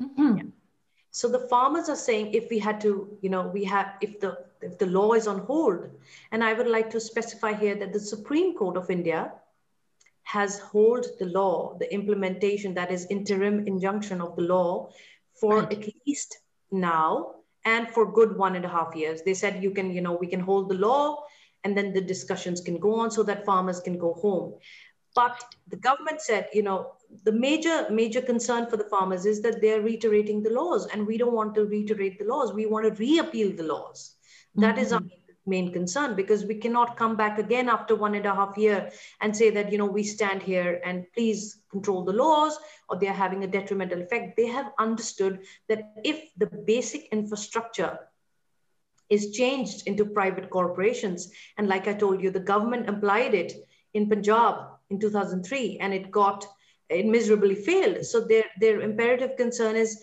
Mm-hmm. 0.00 0.36
Yeah. 0.36 0.42
So 1.10 1.26
the 1.28 1.48
farmers 1.48 1.88
are 1.88 1.96
saying 1.96 2.32
if 2.32 2.48
we 2.48 2.60
had 2.60 2.80
to, 2.82 3.18
you 3.20 3.28
know, 3.28 3.48
we 3.48 3.64
have 3.64 3.94
if 4.00 4.20
the 4.20 4.38
if 4.62 4.78
the 4.78 4.86
law 4.86 5.14
is 5.14 5.26
on 5.26 5.40
hold, 5.40 5.90
and 6.30 6.44
I 6.44 6.52
would 6.52 6.68
like 6.68 6.90
to 6.90 7.00
specify 7.00 7.54
here 7.54 7.74
that 7.74 7.92
the 7.92 7.98
Supreme 7.98 8.54
Court 8.54 8.76
of 8.76 8.88
India 8.88 9.32
has 10.22 10.60
hold 10.60 11.06
the 11.18 11.26
law, 11.26 11.76
the 11.80 11.92
implementation, 11.92 12.72
that 12.74 12.92
is 12.92 13.06
interim 13.10 13.66
injunction 13.66 14.20
of 14.20 14.36
the 14.36 14.42
law 14.42 14.92
for 15.40 15.60
right. 15.60 15.72
at 15.72 15.94
least 16.06 16.38
now 16.70 17.34
and 17.64 17.88
for 17.88 18.10
good 18.12 18.36
one 18.36 18.56
and 18.56 18.64
a 18.64 18.68
half 18.68 18.94
years. 18.94 19.22
They 19.22 19.34
said 19.34 19.62
you 19.62 19.70
can, 19.70 19.90
you 19.90 20.00
know, 20.00 20.14
we 20.14 20.26
can 20.26 20.40
hold 20.40 20.68
the 20.68 20.74
law 20.74 21.24
and 21.64 21.76
then 21.76 21.92
the 21.92 22.00
discussions 22.00 22.60
can 22.60 22.78
go 22.78 23.00
on 23.00 23.10
so 23.10 23.22
that 23.24 23.44
farmers 23.44 23.80
can 23.80 23.98
go 23.98 24.14
home. 24.14 24.54
But 25.14 25.42
the 25.68 25.76
government 25.76 26.20
said, 26.20 26.48
you 26.52 26.62
know, 26.62 26.92
the 27.24 27.32
major 27.32 27.86
major 27.90 28.20
concern 28.20 28.68
for 28.68 28.76
the 28.76 28.84
farmers 28.84 29.26
is 29.26 29.40
that 29.42 29.60
they're 29.60 29.80
reiterating 29.80 30.42
the 30.42 30.50
laws, 30.50 30.86
and 30.86 31.06
we 31.06 31.18
don't 31.18 31.32
want 31.32 31.54
to 31.54 31.64
reiterate 31.64 32.18
the 32.18 32.26
laws. 32.26 32.52
We 32.52 32.66
want 32.66 32.86
to 32.86 33.02
reappeal 33.02 33.56
the 33.56 33.64
laws. 33.64 34.14
That 34.54 34.76
mm-hmm. 34.76 34.84
is 34.84 34.92
our 34.92 35.02
main 35.48 35.72
concern 35.72 36.14
because 36.14 36.44
we 36.44 36.54
cannot 36.54 36.96
come 36.96 37.16
back 37.16 37.38
again 37.38 37.68
after 37.68 37.94
one 37.94 38.14
and 38.14 38.26
a 38.26 38.34
half 38.34 38.56
year 38.56 38.90
and 39.20 39.36
say 39.36 39.50
that 39.50 39.72
you 39.72 39.78
know 39.78 39.86
we 39.86 40.02
stand 40.02 40.42
here 40.42 40.80
and 40.84 41.06
please 41.14 41.60
control 41.70 42.04
the 42.04 42.12
laws 42.12 42.58
or 42.88 42.98
they're 42.98 43.12
having 43.12 43.44
a 43.44 43.46
detrimental 43.46 44.02
effect. 44.02 44.36
They 44.36 44.46
have 44.46 44.72
understood 44.78 45.40
that 45.68 45.92
if 46.04 46.30
the 46.36 46.46
basic 46.46 47.08
infrastructure 47.12 47.98
is 49.08 49.32
changed 49.32 49.86
into 49.86 50.04
private 50.04 50.50
corporations 50.50 51.30
and 51.56 51.66
like 51.66 51.88
i 51.88 51.94
told 51.94 52.22
you 52.22 52.30
the 52.30 52.48
government 52.52 52.90
applied 52.90 53.32
it 53.32 53.54
in 53.94 54.06
punjab 54.06 54.56
in 54.90 55.00
2003 55.00 55.78
and 55.80 55.94
it 55.94 56.10
got 56.10 56.44
it 56.90 57.06
miserably 57.06 57.54
failed. 57.54 58.04
So 58.04 58.20
their 58.20 58.44
their 58.60 58.80
imperative 58.80 59.36
concern 59.36 59.76
is 59.76 60.02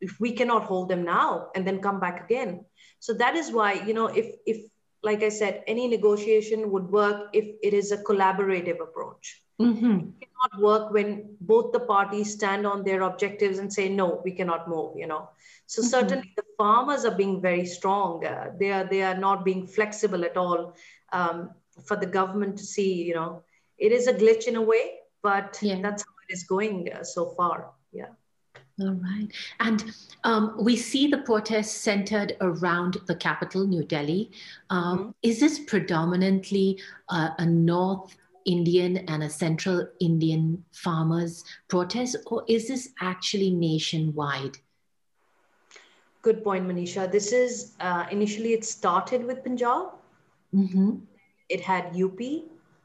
if 0.00 0.18
we 0.18 0.32
cannot 0.32 0.64
hold 0.64 0.88
them 0.88 1.04
now 1.04 1.48
and 1.54 1.66
then 1.66 1.80
come 1.80 2.00
back 2.00 2.24
again. 2.24 2.64
So 3.00 3.12
that 3.14 3.36
is 3.36 3.52
why 3.52 3.72
you 3.74 3.94
know 3.94 4.06
if 4.06 4.34
if 4.46 4.64
like 5.02 5.22
I 5.22 5.28
said, 5.28 5.64
any 5.66 5.88
negotiation 5.88 6.70
would 6.70 6.90
work 6.90 7.30
if 7.32 7.44
it 7.62 7.74
is 7.74 7.92
a 7.92 7.98
collaborative 7.98 8.80
approach. 8.80 9.42
Mm-hmm. 9.60 10.10
It 10.20 10.28
cannot 10.32 10.62
work 10.62 10.92
when 10.92 11.36
both 11.40 11.72
the 11.72 11.80
parties 11.80 12.32
stand 12.32 12.66
on 12.66 12.84
their 12.84 13.02
objectives 13.02 13.58
and 13.58 13.72
say, 13.72 13.88
no, 13.88 14.20
we 14.24 14.32
cannot 14.32 14.68
move, 14.68 14.96
you 14.96 15.06
know. 15.06 15.28
So 15.66 15.82
mm-hmm. 15.82 15.90
certainly 15.90 16.32
the 16.36 16.44
farmers 16.56 17.04
are 17.04 17.14
being 17.14 17.40
very 17.40 17.66
strong. 17.66 18.24
Uh, 18.24 18.52
they 18.58 18.72
are 18.72 18.84
they 18.84 19.02
are 19.02 19.16
not 19.16 19.44
being 19.44 19.66
flexible 19.66 20.24
at 20.24 20.36
all 20.36 20.74
um, 21.12 21.50
for 21.84 21.96
the 21.96 22.06
government 22.06 22.58
to 22.58 22.64
see, 22.64 23.02
you 23.02 23.14
know, 23.14 23.42
it 23.78 23.92
is 23.92 24.06
a 24.06 24.14
glitch 24.14 24.46
in 24.46 24.56
a 24.56 24.62
way, 24.62 24.98
but 25.22 25.58
yeah. 25.62 25.80
that's 25.80 26.02
how 26.02 26.12
it 26.28 26.32
is 26.32 26.44
going 26.44 26.88
uh, 26.92 27.02
so 27.02 27.30
far. 27.36 27.70
Yeah. 27.92 28.12
All 28.80 28.94
right. 28.94 29.28
And 29.60 29.92
um, 30.24 30.54
we 30.58 30.76
see 30.76 31.06
the 31.06 31.18
protests 31.18 31.72
centered 31.72 32.36
around 32.40 32.98
the 33.06 33.14
capital, 33.14 33.66
New 33.66 33.84
Delhi. 33.84 34.30
Um, 34.70 34.98
mm-hmm. 34.98 35.10
Is 35.22 35.40
this 35.40 35.58
predominantly 35.58 36.80
uh, 37.10 37.30
a 37.38 37.46
North 37.46 38.16
Indian 38.44 38.98
and 39.08 39.22
a 39.22 39.30
Central 39.30 39.86
Indian 40.00 40.64
farmers' 40.72 41.44
protest, 41.68 42.16
or 42.26 42.44
is 42.48 42.68
this 42.68 42.88
actually 43.00 43.50
nationwide? 43.50 44.58
Good 46.22 46.42
point, 46.42 46.66
Manisha. 46.66 47.10
This 47.10 47.32
is 47.32 47.74
uh, 47.80 48.06
initially 48.10 48.52
it 48.52 48.64
started 48.64 49.24
with 49.24 49.42
Punjab. 49.44 49.88
Mm-hmm. 50.54 50.96
It 51.48 51.60
had 51.60 51.96
UP 52.00 52.20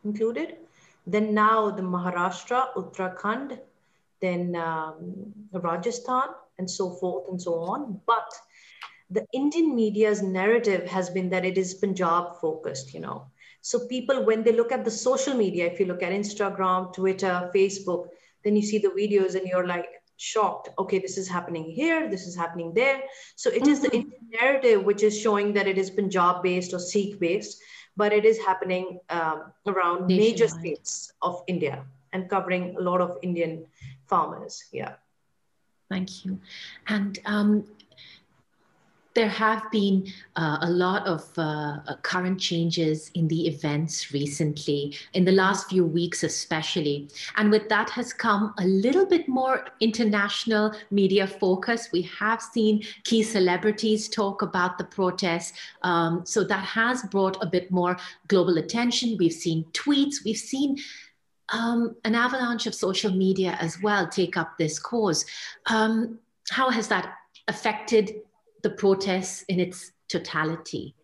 included. 0.03 0.57
Then 1.05 1.33
now 1.33 1.69
the 1.69 1.81
Maharashtra, 1.81 2.73
Uttarakhand, 2.75 3.59
then 4.21 4.55
um, 4.55 5.33
Rajasthan, 5.51 6.29
and 6.57 6.69
so 6.69 6.91
forth 6.91 7.29
and 7.29 7.41
so 7.41 7.55
on. 7.55 7.99
But 8.05 8.33
the 9.09 9.25
Indian 9.33 9.75
media's 9.75 10.21
narrative 10.21 10.87
has 10.87 11.09
been 11.09 11.29
that 11.29 11.45
it 11.45 11.57
is 11.57 11.75
Punjab 11.75 12.39
focused, 12.41 12.93
you 12.93 12.99
know. 12.99 13.27
So 13.61 13.87
people, 13.87 14.23
when 14.23 14.43
they 14.43 14.51
look 14.51 14.71
at 14.71 14.85
the 14.85 14.91
social 14.91 15.33
media, 15.33 15.65
if 15.65 15.79
you 15.79 15.85
look 15.85 16.03
at 16.03 16.11
Instagram, 16.11 16.93
Twitter, 16.93 17.51
Facebook, 17.55 18.07
then 18.43 18.55
you 18.55 18.61
see 18.61 18.77
the 18.77 18.89
videos 18.89 19.35
and 19.35 19.47
you're 19.47 19.67
like 19.67 19.87
shocked. 20.17 20.69
Okay, 20.79 20.99
this 20.99 21.17
is 21.17 21.27
happening 21.27 21.65
here, 21.65 22.09
this 22.09 22.27
is 22.27 22.35
happening 22.35 22.73
there. 22.73 23.01
So 23.35 23.49
it 23.49 23.63
mm-hmm. 23.63 23.71
is 23.71 23.81
the 23.81 23.87
mm-hmm. 23.89 23.97
Indian 23.97 24.21
narrative 24.41 24.83
which 24.83 25.03
is 25.03 25.19
showing 25.19 25.53
that 25.53 25.67
it 25.67 25.77
is 25.77 25.89
Punjab 25.89 26.43
based 26.43 26.73
or 26.73 26.79
Sikh 26.79 27.19
based, 27.19 27.61
but 27.95 28.13
it 28.13 28.25
is 28.25 28.39
happening 28.39 28.99
um, 29.09 29.51
around 29.67 30.07
Nationwide. 30.07 30.31
major 30.31 30.47
states 30.47 31.13
of 31.21 31.43
India 31.47 31.85
and 32.13 32.29
covering 32.29 32.75
a 32.77 32.81
lot 32.81 33.01
of 33.01 33.17
Indian 33.21 33.65
farmers. 34.07 34.65
Yeah. 34.71 34.93
Thank 35.89 36.25
you. 36.25 36.39
And 36.87 37.17
um, 37.25 37.65
there 39.17 39.27
have 39.27 39.63
been 39.71 40.05
uh, 40.35 40.59
a 40.61 40.69
lot 40.69 41.07
of 41.07 41.25
uh, 41.39 41.79
uh, 41.87 41.95
current 42.03 42.39
changes 42.39 43.09
in 43.15 43.27
the 43.27 43.47
events 43.47 44.13
recently, 44.13 44.93
in 45.13 45.25
the 45.25 45.31
last 45.31 45.69
few 45.69 45.83
weeks 45.83 46.21
especially. 46.21 47.09
And 47.35 47.49
with 47.49 47.67
that 47.69 47.89
has 47.89 48.13
come 48.13 48.53
a 48.59 48.65
little 48.65 49.07
bit 49.07 49.27
more 49.27 49.65
international 49.79 50.71
media 50.91 51.25
focus. 51.25 51.89
We 51.91 52.03
have 52.19 52.43
seen 52.43 52.83
key 53.05 53.23
celebrities 53.23 54.07
talk 54.07 54.43
about 54.43 54.77
the 54.77 54.83
protests. 54.83 55.53
Um, 55.81 56.23
so 56.23 56.43
that 56.43 56.63
has 56.65 57.01
brought 57.01 57.41
a 57.41 57.47
bit 57.47 57.71
more 57.71 57.97
global 58.27 58.59
attention. 58.59 59.17
We've 59.17 59.33
seen 59.33 59.65
tweets, 59.73 60.23
we've 60.23 60.37
seen 60.37 60.77
um, 61.49 61.95
an 62.03 62.15
avalanche 62.15 62.67
of 62.67 62.75
social 62.75 63.11
media 63.11 63.57
as 63.59 63.81
well 63.81 64.07
take 64.07 64.37
up 64.37 64.57
this 64.57 64.79
cause. 64.79 65.25
Um, 65.67 66.19
how 66.49 66.69
has 66.69 66.87
that 66.89 67.13
affected 67.47 68.21
the 68.63 68.69
protests 68.69 69.43
in 69.43 69.59
its 69.59 69.91
totality? 70.07 70.95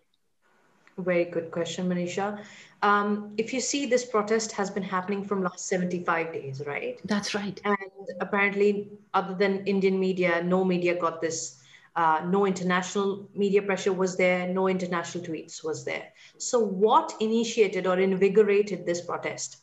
Very 0.98 1.26
good 1.26 1.50
question, 1.50 1.90
Manisha. 1.90 2.44
Um, 2.84 3.34
if 3.38 3.54
you 3.54 3.60
see, 3.60 3.86
this 3.88 4.06
protest 4.06 4.52
has 4.52 4.70
been 4.70 4.84
happening 4.84 5.24
from 5.24 5.42
last 5.42 5.68
75 5.68 6.34
days, 6.34 6.62
right? 6.68 7.00
That's 7.06 7.34
right. 7.34 7.60
And 7.64 7.78
apparently, 8.20 8.90
other 9.14 9.34
than 9.34 9.66
Indian 9.66 10.00
media, 10.00 10.44
no 10.44 10.64
media 10.64 11.00
got 11.00 11.22
this. 11.22 11.60
Uh, 11.96 12.22
no 12.26 12.46
international 12.48 13.30
media 13.36 13.62
pressure 13.62 13.94
was 13.94 14.18
there. 14.18 14.48
No 14.48 14.68
international 14.68 15.24
tweets 15.24 15.64
was 15.64 15.86
there. 15.86 16.12
So, 16.38 16.60
what 16.60 17.14
initiated 17.20 17.88
or 17.88 18.00
invigorated 18.00 18.86
this 18.86 19.02
protest? 19.02 19.63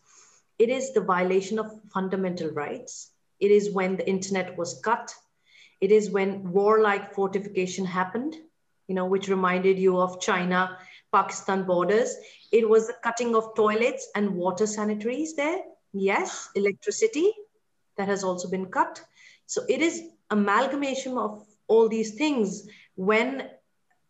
It 0.60 0.68
is 0.68 0.92
the 0.92 1.00
violation 1.00 1.58
of 1.58 1.72
fundamental 1.90 2.50
rights. 2.50 3.10
It 3.40 3.50
is 3.50 3.70
when 3.72 3.96
the 3.96 4.06
internet 4.06 4.58
was 4.58 4.78
cut. 4.84 5.14
It 5.80 5.90
is 5.90 6.10
when 6.10 6.52
warlike 6.52 7.14
fortification 7.14 7.86
happened, 7.86 8.36
you 8.86 8.94
know, 8.94 9.06
which 9.06 9.28
reminded 9.28 9.78
you 9.78 9.98
of 9.98 10.20
China, 10.20 10.76
Pakistan 11.14 11.64
borders. 11.64 12.14
It 12.52 12.68
was 12.68 12.86
the 12.88 12.96
cutting 13.02 13.34
of 13.34 13.54
toilets 13.56 14.06
and 14.14 14.34
water 14.36 14.66
sanitaries 14.66 15.34
there. 15.34 15.60
Yes, 15.94 16.50
electricity 16.54 17.32
that 17.96 18.08
has 18.08 18.22
also 18.22 18.50
been 18.50 18.66
cut. 18.66 19.02
So 19.46 19.62
it 19.66 19.80
is 19.80 20.02
amalgamation 20.28 21.16
of 21.16 21.42
all 21.68 21.88
these 21.88 22.16
things 22.16 22.68
when 22.96 23.48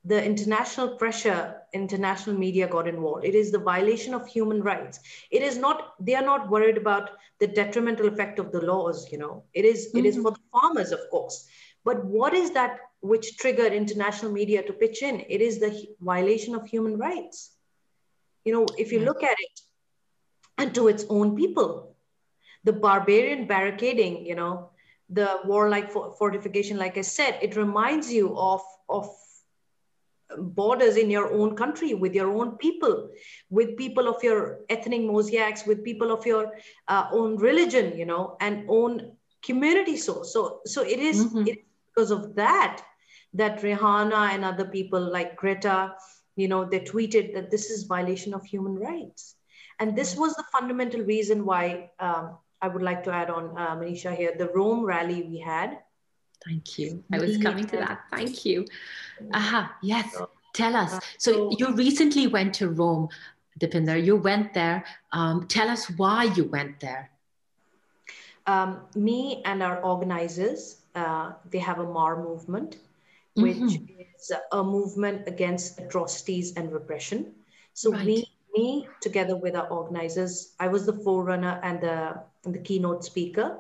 the 0.05 0.25
international 0.25 0.97
pressure 0.97 1.57
international 1.75 2.37
media 2.37 2.67
got 2.67 2.89
involved. 2.89 3.25
It 3.25 3.35
is 3.35 3.53
the 3.53 3.59
violation 3.59 4.15
of 4.15 4.27
human 4.27 4.63
rights. 4.63 5.01
It 5.31 5.43
is 5.43 5.59
not 5.59 5.95
they 6.01 6.15
are 6.15 6.25
not 6.25 6.51
worried 6.51 6.79
about 6.79 7.11
the 7.39 7.47
detrimental 7.47 8.09
effect 8.09 8.39
of 8.39 8.51
the 8.51 8.61
laws 8.61 9.11
you 9.13 9.19
know. 9.19 9.45
It 9.53 9.65
is, 9.65 9.89
mm-hmm. 9.89 9.99
it 9.99 10.07
is 10.07 10.15
mm-hmm. 10.15 10.23
for 10.23 10.31
the 10.33 10.41
farmers 10.53 10.93
of 10.93 11.01
course. 11.11 11.47
But 11.85 12.05
what 12.05 12.35
is 12.35 12.53
that 12.53 12.79
which 13.01 13.37
triggered 13.39 13.73
international 13.73 14.33
media 14.33 14.63
to 14.63 14.73
pitch 14.73 15.03
in? 15.03 15.21
It 15.29 15.41
is 15.41 15.59
the 15.59 15.87
violation 16.01 16.55
of 16.55 16.67
human 16.67 16.97
rights. 16.97 17.53
You 18.45 18.55
know 18.55 18.67
if 18.79 18.93
you 18.93 19.01
look 19.01 19.23
at 19.23 19.37
it 19.39 19.61
and 20.59 20.75
to 20.75 20.89
its 20.89 21.05
own 21.09 21.37
people. 21.37 21.97
The 22.65 22.73
barbarian 22.75 23.47
barricading 23.47 24.27
you 24.27 24.35
know 24.35 24.71
the 25.09 25.41
warlike 25.45 25.91
fortification 25.91 26.77
like 26.77 26.97
i 26.97 27.01
said 27.01 27.37
it 27.43 27.57
reminds 27.57 28.13
you 28.13 28.37
of 28.39 28.61
of 28.89 29.09
borders 30.39 30.97
in 30.97 31.11
your 31.11 31.33
own 31.33 31.57
country 31.57 31.95
with 31.95 32.15
your 32.15 32.31
own 32.31 32.57
people 32.57 33.11
with 33.51 33.77
people 33.77 34.09
of 34.09 34.23
your 34.23 34.61
ethnic 34.69 35.03
mosaics 35.03 35.67
with 35.67 35.85
people 35.85 36.13
of 36.13 36.25
your 36.27 36.53
uh, 36.89 37.07
own 37.13 37.37
religion 37.37 37.97
you 37.97 38.07
know 38.07 38.37
and 38.41 38.65
own 38.69 39.13
community 39.43 39.97
so 39.97 40.23
so 40.23 40.61
so 40.67 40.83
it 40.83 40.99
is, 40.99 41.25
mm-hmm. 41.25 41.47
it 41.47 41.59
is 41.59 41.65
because 41.95 42.11
of 42.11 42.35
that 42.35 42.83
that 43.35 43.61
rihanna 43.61 44.31
and 44.35 44.45
other 44.45 44.65
people 44.65 45.01
like 45.01 45.37
greta 45.37 45.95
you 46.37 46.49
know 46.49 46.65
they 46.65 46.81
tweeted 46.81 47.35
that 47.35 47.51
this 47.51 47.71
is 47.71 47.85
violation 47.85 48.35
of 48.35 48.45
human 48.45 48.75
rights. 48.75 49.37
And 49.79 49.97
this 49.97 50.15
was 50.15 50.35
the 50.35 50.45
fundamental 50.53 51.01
reason 51.01 51.45
why 51.45 51.91
um, 51.99 52.37
i 52.63 52.69
would 52.69 52.83
like 52.83 53.03
to 53.05 53.11
add 53.11 53.31
on 53.31 53.45
uh, 53.57 53.75
manisha 53.77 54.15
here 54.15 54.35
the 54.37 54.49
rome 54.49 54.85
rally 54.85 55.23
we 55.23 55.39
had 55.39 55.79
Thank 56.45 56.79
you. 56.79 57.05
I 57.13 57.19
was 57.19 57.39
coming 57.39 57.67
to 57.67 57.77
that. 57.77 58.01
Thank 58.11 58.45
you. 58.45 58.67
Aha, 59.35 59.77
yes. 59.83 60.17
Tell 60.55 60.75
us. 60.75 60.99
So 61.19 61.51
you 61.59 61.75
recently 61.75 62.27
went 62.27 62.55
to 62.55 62.71
Rome, 62.71 63.09
Dipinder. 63.59 64.03
You 64.03 64.17
went 64.17 64.55
there. 64.55 64.85
Um, 65.13 65.47
tell 65.49 65.69
us 65.69 65.91
why 65.91 66.25
you 66.25 66.45
went 66.45 66.81
there. 66.81 67.11
Um, 68.47 68.81
me 68.95 69.43
and 69.45 69.63
our 69.63 69.81
organizers, 69.83 70.79
uh, 70.95 71.33
they 71.51 71.59
have 71.59 71.79
a 71.79 71.85
MAR 71.85 72.23
movement, 72.23 72.79
which 73.35 73.57
mm-hmm. 73.57 74.01
is 74.17 74.33
a 74.51 74.65
movement 74.65 75.29
against 75.29 75.79
atrocities 75.79 76.55
and 76.57 76.73
repression. 76.73 77.33
So 77.75 77.93
right. 77.93 78.05
we 78.05 78.27
me 78.57 78.89
together 79.01 79.37
with 79.37 79.55
our 79.55 79.69
organizers, 79.69 80.55
I 80.59 80.69
was 80.69 80.87
the 80.87 80.93
forerunner 80.93 81.61
and 81.63 81.81
the, 81.81 82.21
and 82.45 82.55
the 82.55 82.59
keynote 82.59 83.05
speaker. 83.05 83.59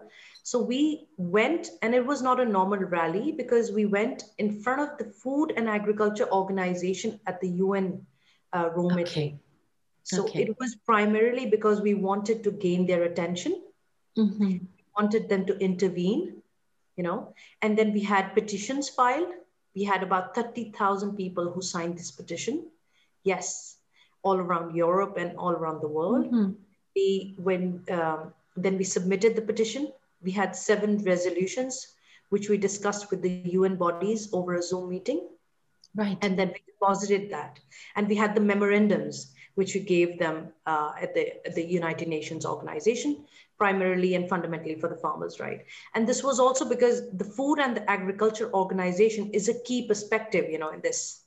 So 0.50 0.60
we 0.60 1.06
went, 1.16 1.70
and 1.80 1.94
it 1.94 2.04
was 2.04 2.22
not 2.22 2.40
a 2.40 2.44
normal 2.44 2.80
rally 2.80 3.30
because 3.30 3.70
we 3.70 3.86
went 3.86 4.24
in 4.38 4.60
front 4.60 4.80
of 4.80 4.98
the 4.98 5.04
Food 5.04 5.52
and 5.56 5.68
Agriculture 5.68 6.28
Organization 6.32 7.20
at 7.28 7.40
the 7.40 7.50
UN 7.62 8.04
uh, 8.52 8.70
Rome 8.74 8.86
okay. 8.86 8.96
meeting. 8.96 9.40
So 10.02 10.24
okay. 10.24 10.42
it 10.42 10.56
was 10.58 10.74
primarily 10.84 11.46
because 11.46 11.80
we 11.80 11.94
wanted 11.94 12.42
to 12.42 12.50
gain 12.50 12.84
their 12.84 13.04
attention. 13.04 13.62
Mm-hmm. 14.18 14.44
We 14.44 14.62
wanted 14.98 15.28
them 15.28 15.46
to 15.46 15.56
intervene, 15.58 16.42
you 16.96 17.04
know, 17.04 17.32
and 17.62 17.78
then 17.78 17.92
we 17.92 18.00
had 18.00 18.34
petitions 18.34 18.88
filed. 18.88 19.30
We 19.76 19.84
had 19.84 20.02
about 20.02 20.34
30,000 20.34 21.14
people 21.14 21.52
who 21.52 21.62
signed 21.62 21.96
this 21.96 22.10
petition. 22.10 22.66
Yes, 23.22 23.76
all 24.24 24.38
around 24.38 24.74
Europe 24.74 25.14
and 25.16 25.38
all 25.38 25.52
around 25.52 25.80
the 25.80 25.86
world. 25.86 26.26
Mm-hmm. 26.26 26.52
We, 26.96 27.36
when, 27.38 27.84
um, 27.88 28.34
then 28.56 28.78
we 28.78 28.82
submitted 28.82 29.36
the 29.36 29.42
petition. 29.42 29.92
We 30.22 30.30
had 30.30 30.54
seven 30.54 30.98
resolutions, 30.98 31.94
which 32.28 32.48
we 32.48 32.56
discussed 32.56 33.10
with 33.10 33.22
the 33.22 33.42
UN 33.58 33.76
bodies 33.76 34.28
over 34.32 34.54
a 34.54 34.62
Zoom 34.62 34.90
meeting. 34.90 35.28
Right. 35.94 36.18
And 36.22 36.38
then 36.38 36.48
we 36.48 36.60
deposited 36.66 37.30
that. 37.30 37.58
And 37.96 38.08
we 38.08 38.14
had 38.14 38.34
the 38.34 38.40
memorandums, 38.40 39.34
which 39.54 39.74
we 39.74 39.80
gave 39.80 40.18
them 40.18 40.52
uh, 40.66 40.92
at, 41.00 41.14
the, 41.14 41.46
at 41.46 41.54
the 41.54 41.64
United 41.64 42.08
Nations 42.08 42.46
organization, 42.46 43.24
primarily 43.58 44.14
and 44.14 44.28
fundamentally 44.28 44.76
for 44.76 44.88
the 44.88 44.96
farmers, 44.96 45.40
right? 45.40 45.64
And 45.94 46.08
this 46.08 46.22
was 46.22 46.38
also 46.38 46.64
because 46.64 47.10
the 47.12 47.24
Food 47.24 47.58
and 47.58 47.76
the 47.76 47.90
Agriculture 47.90 48.52
Organization 48.54 49.30
is 49.32 49.48
a 49.48 49.60
key 49.62 49.88
perspective, 49.88 50.48
you 50.48 50.58
know, 50.58 50.70
in 50.70 50.80
this, 50.80 51.22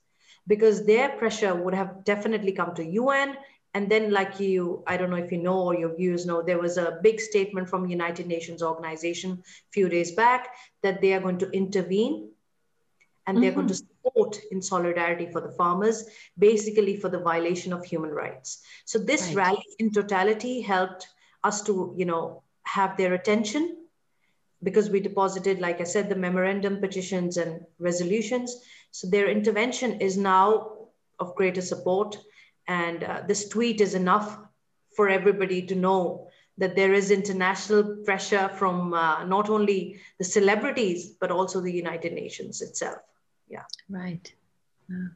because 0.46 0.86
their 0.86 1.10
pressure 1.10 1.54
would 1.54 1.74
have 1.74 2.04
definitely 2.04 2.52
come 2.52 2.74
to 2.74 2.84
UN. 2.84 3.36
And 3.74 3.90
then, 3.90 4.12
like 4.12 4.38
you, 4.38 4.84
I 4.86 4.96
don't 4.96 5.10
know 5.10 5.16
if 5.16 5.32
you 5.32 5.38
know 5.38 5.60
or 5.60 5.74
your 5.74 5.96
viewers 5.96 6.26
know, 6.26 6.42
there 6.42 6.60
was 6.60 6.76
a 6.76 6.98
big 7.02 7.20
statement 7.20 7.68
from 7.68 7.88
United 7.88 8.26
Nations 8.28 8.62
organization 8.62 9.42
a 9.42 9.70
few 9.72 9.88
days 9.88 10.12
back 10.12 10.54
that 10.82 11.00
they 11.00 11.12
are 11.12 11.20
going 11.20 11.38
to 11.38 11.50
intervene 11.50 12.30
and 13.26 13.42
they're 13.42 13.50
mm-hmm. 13.50 13.60
going 13.60 13.68
to 13.68 13.74
support 13.74 14.38
in 14.52 14.62
solidarity 14.62 15.28
for 15.32 15.40
the 15.40 15.50
farmers, 15.52 16.04
basically 16.38 16.96
for 16.96 17.08
the 17.08 17.18
violation 17.18 17.72
of 17.72 17.84
human 17.84 18.10
rights. 18.10 18.62
So 18.84 18.98
this 18.98 19.28
right. 19.28 19.36
rally 19.46 19.64
in 19.78 19.90
totality 19.90 20.60
helped 20.60 21.08
us 21.42 21.62
to, 21.62 21.94
you 21.96 22.04
know, 22.04 22.42
have 22.64 22.96
their 22.96 23.14
attention 23.14 23.76
because 24.62 24.88
we 24.88 25.00
deposited, 25.00 25.60
like 25.60 25.80
I 25.80 25.84
said, 25.84 26.08
the 26.08 26.16
memorandum, 26.16 26.80
petitions, 26.80 27.36
and 27.36 27.60
resolutions. 27.78 28.56
So 28.90 29.08
their 29.08 29.28
intervention 29.28 30.00
is 30.00 30.16
now 30.16 30.88
of 31.18 31.34
greater 31.34 31.60
support. 31.60 32.18
And 32.66 33.04
uh, 33.04 33.22
this 33.26 33.48
tweet 33.48 33.80
is 33.80 33.94
enough 33.94 34.38
for 34.96 35.08
everybody 35.08 35.62
to 35.66 35.74
know 35.74 36.28
that 36.56 36.76
there 36.76 36.92
is 36.92 37.10
international 37.10 37.96
pressure 38.04 38.48
from 38.48 38.94
uh, 38.94 39.24
not 39.24 39.50
only 39.50 40.00
the 40.18 40.24
celebrities, 40.24 41.10
but 41.20 41.30
also 41.30 41.60
the 41.60 41.72
United 41.72 42.12
Nations 42.12 42.62
itself 42.62 42.98
yeah 43.48 43.64
right 43.88 44.34
yeah. 44.90 45.08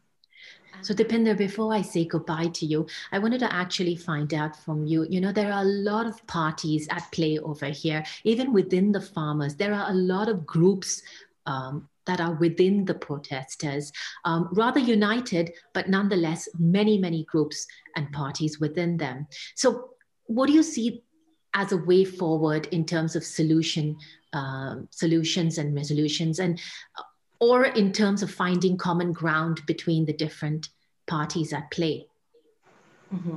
So, 0.80 0.94
Dipinder, 0.94 1.36
before 1.36 1.74
I 1.74 1.82
say 1.82 2.04
goodbye 2.04 2.48
to 2.54 2.66
you, 2.66 2.86
I 3.10 3.18
wanted 3.18 3.40
to 3.40 3.52
actually 3.52 3.96
find 3.96 4.32
out 4.32 4.54
from 4.54 4.86
you. 4.86 5.04
You 5.10 5.20
know, 5.20 5.32
there 5.32 5.52
are 5.52 5.62
a 5.62 5.74
lot 5.90 6.06
of 6.06 6.24
parties 6.28 6.86
at 6.90 7.10
play 7.10 7.38
over 7.38 7.66
here, 7.66 8.04
even 8.22 8.52
within 8.52 8.92
the 8.92 9.00
farmers. 9.00 9.56
There 9.56 9.74
are 9.74 9.90
a 9.90 9.94
lot 9.94 10.28
of 10.28 10.46
groups 10.46 11.02
um, 11.46 11.88
that 12.08 12.20
are 12.20 12.32
within 12.32 12.84
the 12.86 12.94
protesters, 12.94 13.92
um, 14.24 14.48
rather 14.52 14.80
united, 14.80 15.52
but 15.74 15.88
nonetheless, 15.88 16.48
many, 16.58 16.98
many 16.98 17.22
groups 17.24 17.66
and 17.94 18.10
parties 18.12 18.58
within 18.58 18.96
them. 18.96 19.28
So, 19.54 19.90
what 20.26 20.48
do 20.48 20.54
you 20.54 20.62
see 20.62 21.04
as 21.54 21.72
a 21.72 21.76
way 21.76 22.04
forward 22.04 22.66
in 22.72 22.84
terms 22.84 23.14
of 23.14 23.24
solution, 23.24 23.96
um, 24.32 24.88
solutions 24.90 25.58
and 25.58 25.74
resolutions? 25.74 26.40
And 26.40 26.60
or 27.40 27.66
in 27.66 27.92
terms 27.92 28.22
of 28.22 28.30
finding 28.30 28.76
common 28.76 29.12
ground 29.12 29.60
between 29.66 30.04
the 30.06 30.12
different 30.12 30.70
parties 31.06 31.52
at 31.52 31.70
play? 31.70 32.06
Mm-hmm. 33.14 33.36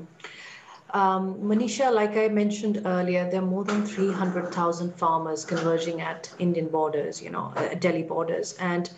Um, 0.93 1.35
Manisha, 1.35 1.93
like 1.93 2.17
I 2.17 2.27
mentioned 2.27 2.81
earlier, 2.85 3.29
there 3.29 3.41
are 3.41 3.45
more 3.45 3.63
than 3.63 3.85
300,000 3.85 4.93
farmers 4.97 5.45
converging 5.45 6.01
at 6.01 6.29
Indian 6.37 6.67
borders, 6.67 7.21
you 7.21 7.29
know, 7.29 7.53
uh, 7.55 7.75
Delhi 7.75 8.03
borders. 8.03 8.53
And 8.59 8.91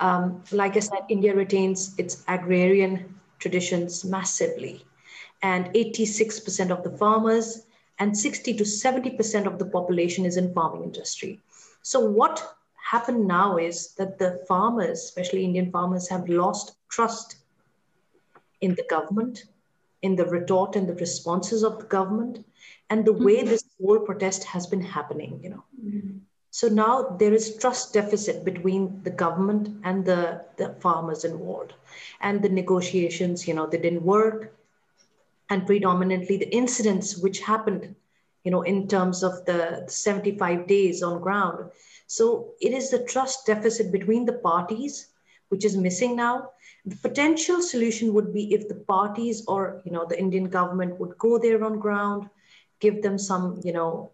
um, 0.00 0.42
like 0.52 0.76
I 0.76 0.80
said, 0.80 1.00
India 1.08 1.34
retains 1.34 1.94
its 1.98 2.24
agrarian 2.28 3.14
traditions 3.38 4.04
massively. 4.04 4.86
And 5.42 5.66
86% 5.74 6.70
of 6.70 6.82
the 6.82 6.96
farmers 6.96 7.66
and 7.98 8.16
60 8.16 8.54
to 8.54 8.64
70% 8.64 9.46
of 9.46 9.58
the 9.58 9.66
population 9.66 10.24
is 10.24 10.38
in 10.38 10.54
farming 10.54 10.84
industry. 10.84 11.40
So 11.82 12.00
what 12.00 12.56
happened 12.90 13.26
now 13.26 13.58
is 13.58 13.94
that 13.94 14.18
the 14.18 14.42
farmers, 14.48 15.00
especially 15.00 15.44
Indian 15.44 15.70
farmers, 15.70 16.08
have 16.08 16.28
lost 16.28 16.76
trust 16.88 17.36
in 18.62 18.74
the 18.74 18.84
government, 18.88 19.44
in 20.04 20.14
the 20.16 20.26
retort 20.26 20.76
and 20.76 20.86
the 20.86 21.00
responses 21.06 21.62
of 21.64 21.78
the 21.78 21.86
government, 21.86 22.44
and 22.90 23.04
the 23.04 23.18
way 23.26 23.38
mm-hmm. 23.38 23.48
this 23.48 23.64
whole 23.80 24.00
protest 24.00 24.44
has 24.44 24.66
been 24.66 24.82
happening, 24.82 25.40
you 25.42 25.50
know. 25.50 25.64
Mm-hmm. 25.82 26.18
So 26.50 26.68
now 26.68 27.16
there 27.18 27.32
is 27.32 27.56
trust 27.56 27.94
deficit 27.94 28.44
between 28.44 29.02
the 29.02 29.10
government 29.10 29.80
and 29.82 30.04
the, 30.04 30.44
the 30.58 30.68
farmers 30.80 31.24
involved. 31.24 31.72
And 32.20 32.42
the 32.42 32.50
negotiations, 32.50 33.48
you 33.48 33.54
know, 33.54 33.66
they 33.66 33.78
didn't 33.78 34.04
work. 34.04 34.54
And 35.50 35.66
predominantly 35.66 36.36
the 36.36 36.54
incidents 36.54 37.18
which 37.18 37.40
happened, 37.40 37.96
you 38.44 38.50
know, 38.50 38.62
in 38.62 38.86
terms 38.86 39.22
of 39.22 39.44
the 39.46 39.84
75 39.88 40.66
days 40.66 41.02
on 41.02 41.20
ground, 41.20 41.70
so 42.06 42.52
it 42.60 42.72
is 42.72 42.90
the 42.90 43.04
trust 43.04 43.46
deficit 43.46 43.90
between 43.90 44.26
the 44.26 44.38
parties 44.50 45.08
which 45.48 45.64
is 45.64 45.76
missing 45.76 46.16
now. 46.16 46.50
The 46.84 46.96
potential 46.96 47.62
solution 47.62 48.12
would 48.14 48.32
be 48.32 48.52
if 48.54 48.68
the 48.68 48.74
parties 48.74 49.44
or 49.46 49.82
you 49.84 49.92
know 49.92 50.06
the 50.08 50.18
Indian 50.18 50.48
government 50.48 50.98
would 51.00 51.16
go 51.18 51.38
there 51.38 51.64
on 51.64 51.78
ground, 51.78 52.28
give 52.80 53.02
them 53.02 53.18
some 53.18 53.60
you 53.64 53.72
know 53.72 54.10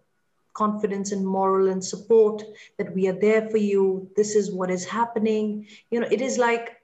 confidence 0.55 1.13
and 1.13 1.27
moral 1.27 1.69
and 1.69 1.85
support 1.85 2.43
that 2.79 2.95
we 2.95 3.09
are 3.09 3.19
there 3.21 3.49
for 3.49 3.57
you. 3.59 4.09
This 4.17 4.35
is 4.35 4.53
what 4.53 4.71
is 4.71 4.85
happening. 4.85 5.67
You 5.91 6.01
know, 6.01 6.09
it 6.11 6.21
is 6.21 6.39
like 6.39 6.77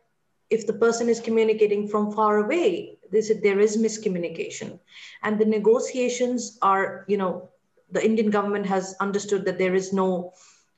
if 0.51 0.67
the 0.67 0.73
person 0.73 1.09
is 1.09 1.21
communicating 1.21 1.89
from 1.89 2.13
far 2.13 2.39
away, 2.39 2.99
this 3.11 3.33
there 3.43 3.61
is 3.61 3.77
miscommunication, 3.77 4.79
and 5.23 5.39
the 5.39 5.45
negotiations 5.45 6.59
are 6.63 7.05
you 7.09 7.17
know 7.17 7.49
the 7.91 8.05
Indian 8.05 8.31
government 8.31 8.67
has 8.67 8.95
understood 9.01 9.45
that 9.45 9.59
there 9.59 9.75
is 9.75 9.93
no 9.93 10.33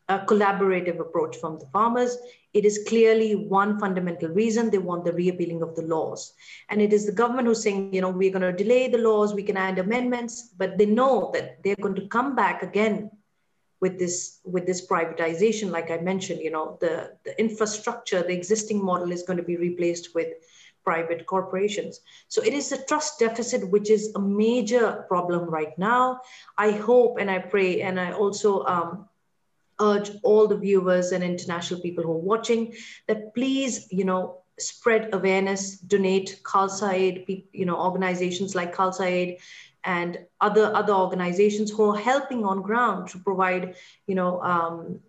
a 0.08 0.18
collaborative 0.18 1.00
approach 1.00 1.36
from 1.36 1.58
the 1.58 1.66
farmers. 1.66 2.16
It 2.54 2.64
is 2.64 2.84
clearly 2.88 3.34
one 3.34 3.78
fundamental 3.78 4.30
reason 4.30 4.70
they 4.70 4.78
want 4.78 5.04
the 5.04 5.12
reappealing 5.12 5.62
of 5.62 5.76
the 5.76 5.82
laws. 5.82 6.32
And 6.70 6.80
it 6.80 6.92
is 6.92 7.04
the 7.04 7.12
government 7.12 7.46
who's 7.46 7.62
saying, 7.62 7.94
you 7.94 8.00
know, 8.00 8.10
we're 8.10 8.32
going 8.32 8.42
to 8.42 8.52
delay 8.52 8.88
the 8.88 8.98
laws, 8.98 9.34
we 9.34 9.42
can 9.42 9.56
add 9.56 9.78
amendments, 9.78 10.50
but 10.56 10.78
they 10.78 10.86
know 10.86 11.30
that 11.34 11.62
they're 11.62 11.76
going 11.76 11.94
to 11.96 12.08
come 12.08 12.34
back 12.34 12.62
again 12.62 13.10
with 13.80 13.98
this 13.98 14.40
with 14.44 14.66
this 14.66 14.86
privatization 14.86 15.70
like 15.70 15.90
i 15.90 15.98
mentioned 15.98 16.40
you 16.40 16.50
know 16.50 16.76
the, 16.80 17.12
the 17.24 17.38
infrastructure 17.38 18.22
the 18.22 18.32
existing 18.32 18.84
model 18.84 19.12
is 19.12 19.22
going 19.22 19.36
to 19.36 19.42
be 19.42 19.56
replaced 19.56 20.14
with 20.14 20.28
private 20.84 21.26
corporations 21.26 22.00
so 22.28 22.42
it 22.42 22.52
is 22.52 22.70
the 22.70 22.78
trust 22.88 23.18
deficit 23.18 23.68
which 23.70 23.90
is 23.90 24.12
a 24.14 24.20
major 24.20 25.04
problem 25.08 25.44
right 25.48 25.78
now 25.78 26.20
i 26.56 26.70
hope 26.70 27.18
and 27.20 27.30
i 27.30 27.38
pray 27.38 27.82
and 27.82 28.00
i 28.00 28.10
also 28.12 28.64
um, 28.64 29.08
urge 29.80 30.10
all 30.22 30.46
the 30.46 30.56
viewers 30.56 31.12
and 31.12 31.22
international 31.22 31.80
people 31.80 32.04
who 32.04 32.12
are 32.12 32.26
watching 32.32 32.74
that 33.06 33.34
please, 33.34 33.86
you 33.90 34.04
know, 34.04 34.38
spread 34.58 35.10
awareness, 35.12 35.78
donate 35.78 36.40
Khalsa 36.42 36.92
Aid, 36.92 37.44
you 37.52 37.64
know, 37.64 37.76
organizations 37.76 38.54
like 38.54 38.74
Khalsa 38.74 39.06
Aid 39.06 39.38
and 39.84 40.18
other 40.40 40.74
other 40.74 40.92
organizations 40.92 41.70
who 41.70 41.90
are 41.90 41.96
helping 41.96 42.44
on 42.44 42.62
ground 42.62 43.08
to 43.10 43.18
provide, 43.18 43.76
you 44.06 44.14
know, 44.14 44.42
um, 44.42 45.00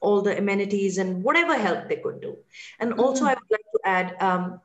all 0.00 0.20
the 0.20 0.36
amenities 0.36 0.98
and 0.98 1.22
whatever 1.22 1.56
help 1.56 1.88
they 1.88 1.96
could 1.96 2.20
do. 2.20 2.36
And 2.80 2.94
also, 2.94 3.24
mm-hmm. 3.24 3.28
I 3.28 3.34
would 3.34 3.50
like 3.50 3.72
to 3.72 3.80
add 3.84 4.16
um, 4.20 4.60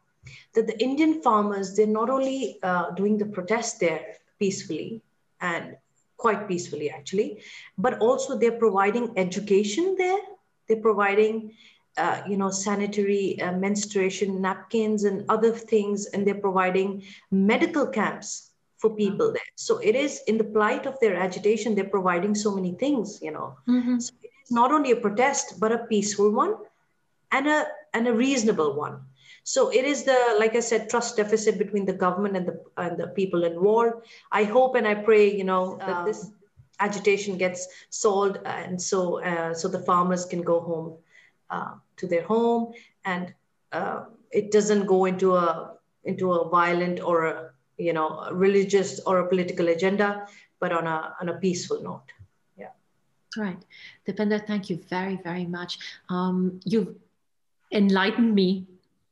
that 0.54 0.68
the 0.68 0.82
Indian 0.82 1.22
farmers, 1.22 1.76
they're 1.76 1.88
not 1.88 2.10
only 2.10 2.60
uh, 2.64 2.92
doing 2.92 3.18
the 3.18 3.26
protest 3.26 3.80
there 3.80 4.18
peacefully 4.40 5.02
and 5.40 5.78
quite 6.22 6.48
peacefully 6.48 6.90
actually. 6.90 7.42
But 7.78 8.00
also 8.00 8.38
they're 8.38 8.62
providing 8.66 9.12
education 9.18 9.96
there. 9.98 10.22
They're 10.68 10.86
providing 10.90 11.54
uh, 11.98 12.22
you 12.30 12.38
know 12.38 12.50
sanitary 12.50 13.42
uh, 13.42 13.52
menstruation 13.66 14.42
napkins 14.42 15.04
and 15.04 15.26
other 15.30 15.52
things. 15.52 16.06
And 16.06 16.26
they're 16.26 16.46
providing 16.48 17.04
medical 17.32 17.88
camps 17.88 18.52
for 18.82 18.90
people 18.96 19.32
there. 19.32 19.52
So 19.56 19.78
it 19.78 19.96
is 19.96 20.22
in 20.28 20.38
the 20.38 20.44
plight 20.44 20.86
of 20.88 21.00
their 21.00 21.16
agitation 21.16 21.76
they're 21.76 21.96
providing 21.98 22.34
so 22.34 22.56
many 22.56 22.74
things 22.74 23.20
you 23.22 23.32
know. 23.32 23.58
Mm-hmm. 23.70 24.00
so 24.00 24.14
it 24.24 24.32
is 24.44 24.52
not 24.52 24.72
only 24.72 24.92
a 24.92 24.96
protest 24.96 25.60
but 25.60 25.72
a 25.72 25.86
peaceful 25.92 26.32
one 26.32 26.56
and 27.32 27.48
a 27.48 27.68
and 27.94 28.08
a 28.08 28.14
reasonable 28.14 28.74
one 28.74 29.02
So 29.44 29.70
it 29.70 29.86
is 29.86 30.04
the, 30.04 30.36
like 30.40 30.56
I 30.56 30.60
said, 30.60 30.90
trust 30.90 31.18
deficit 31.18 31.58
between 31.58 31.86
the 31.86 31.94
government 31.94 32.38
and 32.38 32.48
the 32.48 32.62
and 32.78 32.98
the 32.98 33.08
people 33.08 33.44
involved. 33.44 34.06
I 34.32 34.44
hope 34.44 34.76
and 34.76 34.88
I 34.88 34.96
pray, 34.96 35.36
you 35.36 35.44
know, 35.44 35.78
that 35.80 35.98
um, 35.98 36.06
this 36.06 36.30
agitation 36.80 37.38
gets 37.38 37.68
solved, 37.90 38.38
and 38.46 38.82
so 38.82 39.24
uh, 39.24 39.54
so 39.54 39.68
the 39.68 39.80
farmers 39.80 40.26
can 40.26 40.42
go 40.42 40.60
home 40.60 40.98
uh, 41.50 41.74
to 41.98 42.08
their 42.08 42.24
home, 42.24 42.74
and 43.06 43.34
uh, 43.72 44.06
it 44.32 44.52
doesn't 44.52 44.86
go 44.86 45.06
into 45.06 45.36
a 45.36 45.74
into 46.04 46.34
a 46.34 46.50
violent 46.50 47.00
or 47.02 47.26
a 47.26 47.52
you 47.78 47.94
know 47.94 48.20
a 48.20 48.34
religious 48.34 49.00
or 49.02 49.20
a 49.20 49.28
political 49.28 49.70
agenda, 49.70 50.28
but 50.60 50.72
on 50.72 50.86
a 50.86 51.16
on 51.20 51.30
a 51.30 51.34
peaceful 51.34 51.82
note. 51.82 52.14
Yeah. 52.58 52.74
Right, 53.38 53.64
Dipinder, 54.08 54.46
thank 54.46 54.70
you 54.70 54.78
very 54.88 55.18
very 55.24 55.46
much. 55.46 55.80
Um, 56.10 56.60
you've 56.64 56.96
enlightened 57.72 58.36
me 58.36 58.68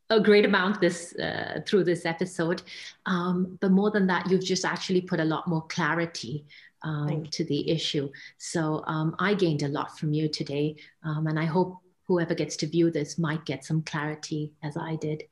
a 0.09 0.19
great 0.19 0.45
amount 0.45 0.81
this 0.81 1.15
uh, 1.15 1.61
through 1.67 1.83
this 1.83 2.05
episode. 2.05 2.61
Um, 3.05 3.57
but 3.61 3.71
more 3.71 3.91
than 3.91 4.07
that, 4.07 4.29
you've 4.29 4.43
just 4.43 4.65
actually 4.65 5.01
put 5.01 5.19
a 5.19 5.25
lot 5.25 5.47
more 5.47 5.65
clarity 5.67 6.45
um, 6.83 7.25
to 7.27 7.43
the 7.43 7.69
issue. 7.69 8.09
So 8.37 8.83
um, 8.87 9.15
I 9.19 9.33
gained 9.33 9.63
a 9.63 9.67
lot 9.67 9.97
from 9.97 10.13
you 10.13 10.27
today, 10.29 10.77
um, 11.03 11.27
and 11.27 11.39
I 11.39 11.45
hope 11.45 11.77
whoever 12.07 12.33
gets 12.33 12.55
to 12.57 12.67
view 12.67 12.89
this 12.89 13.17
might 13.17 13.45
get 13.45 13.63
some 13.63 13.83
clarity 13.83 14.51
as 14.63 14.77
I 14.77 14.95
did. 14.95 15.23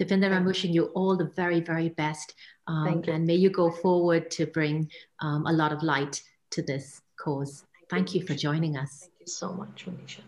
Dipinder, 0.00 0.32
I'm 0.32 0.44
wishing 0.44 0.72
you 0.72 0.86
all 0.86 1.16
the 1.16 1.30
very, 1.36 1.60
very 1.60 1.90
best. 1.90 2.34
Um, 2.66 3.04
and 3.06 3.24
may 3.24 3.36
you 3.36 3.50
go 3.50 3.70
forward 3.70 4.30
to 4.32 4.46
bring 4.46 4.90
um, 5.20 5.46
a 5.46 5.52
lot 5.52 5.72
of 5.72 5.82
light 5.82 6.20
to 6.50 6.62
this 6.62 7.02
cause. 7.16 7.64
Thank, 7.88 7.90
Thank 7.90 8.14
you, 8.14 8.20
you 8.22 8.26
for 8.26 8.34
joining 8.34 8.76
us. 8.76 9.00
Thank 9.00 9.12
you 9.20 9.26
so 9.26 9.52
much, 9.52 9.86
Manisha. 9.86 10.22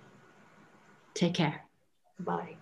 Take 1.14 1.34
care. 1.34 1.64
Bye. 2.20 2.56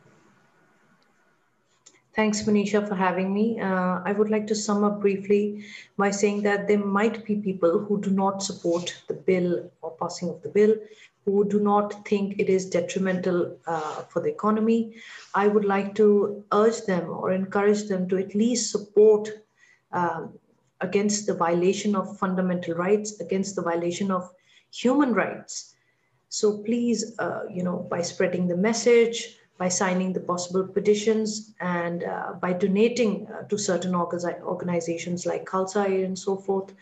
Thanks, 2.14 2.42
Manisha, 2.42 2.86
for 2.88 2.94
having 2.94 3.34
me. 3.34 3.60
Uh, 3.60 4.00
I 4.04 4.12
would 4.12 4.30
like 4.30 4.46
to 4.46 4.54
sum 4.54 4.84
up 4.84 5.00
briefly 5.00 5.64
by 5.96 6.12
saying 6.12 6.42
that 6.42 6.68
there 6.68 6.78
might 6.78 7.24
be 7.24 7.34
people 7.34 7.80
who 7.80 8.00
do 8.00 8.10
not 8.10 8.40
support 8.40 8.94
the 9.08 9.14
bill 9.14 9.68
or 9.82 9.96
passing 10.00 10.28
of 10.28 10.40
the 10.42 10.48
bill, 10.48 10.76
who 11.24 11.44
do 11.48 11.58
not 11.58 12.06
think 12.06 12.38
it 12.38 12.48
is 12.48 12.70
detrimental 12.70 13.58
uh, 13.66 14.02
for 14.02 14.20
the 14.20 14.28
economy. 14.28 14.94
I 15.34 15.48
would 15.48 15.64
like 15.64 15.96
to 15.96 16.44
urge 16.52 16.82
them 16.82 17.10
or 17.10 17.32
encourage 17.32 17.88
them 17.88 18.08
to 18.10 18.18
at 18.18 18.34
least 18.36 18.70
support 18.70 19.30
um, 19.90 20.38
against 20.80 21.26
the 21.26 21.34
violation 21.34 21.96
of 21.96 22.16
fundamental 22.18 22.74
rights, 22.74 23.18
against 23.20 23.56
the 23.56 23.62
violation 23.62 24.12
of 24.12 24.30
human 24.70 25.14
rights. 25.14 25.74
So 26.28 26.58
please, 26.58 27.18
uh, 27.18 27.42
you 27.50 27.64
know, 27.64 27.88
by 27.90 28.02
spreading 28.02 28.46
the 28.46 28.56
message, 28.56 29.36
by 29.56 29.68
signing 29.68 30.12
the 30.12 30.20
possible 30.20 30.66
petitions 30.66 31.54
and 31.60 32.04
uh, 32.04 32.32
by 32.40 32.52
donating 32.52 33.26
uh, 33.28 33.42
to 33.48 33.56
certain 33.56 33.94
organizations 33.94 35.26
like 35.26 35.44
Khalsa 35.44 36.04
and 36.04 36.18
so 36.18 36.36
forth. 36.36 36.74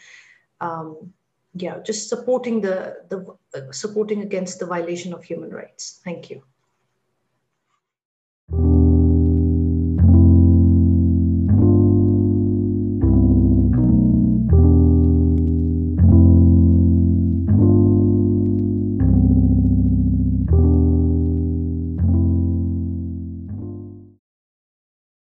Um, 0.60 1.12
yeah, 1.54 1.80
just 1.84 2.08
supporting 2.08 2.62
the, 2.62 2.96
the 3.10 3.36
uh, 3.54 3.70
supporting 3.72 4.22
against 4.22 4.58
the 4.58 4.66
violation 4.66 5.12
of 5.12 5.22
human 5.22 5.50
rights. 5.50 6.00
Thank 6.02 6.30
you. 6.30 6.42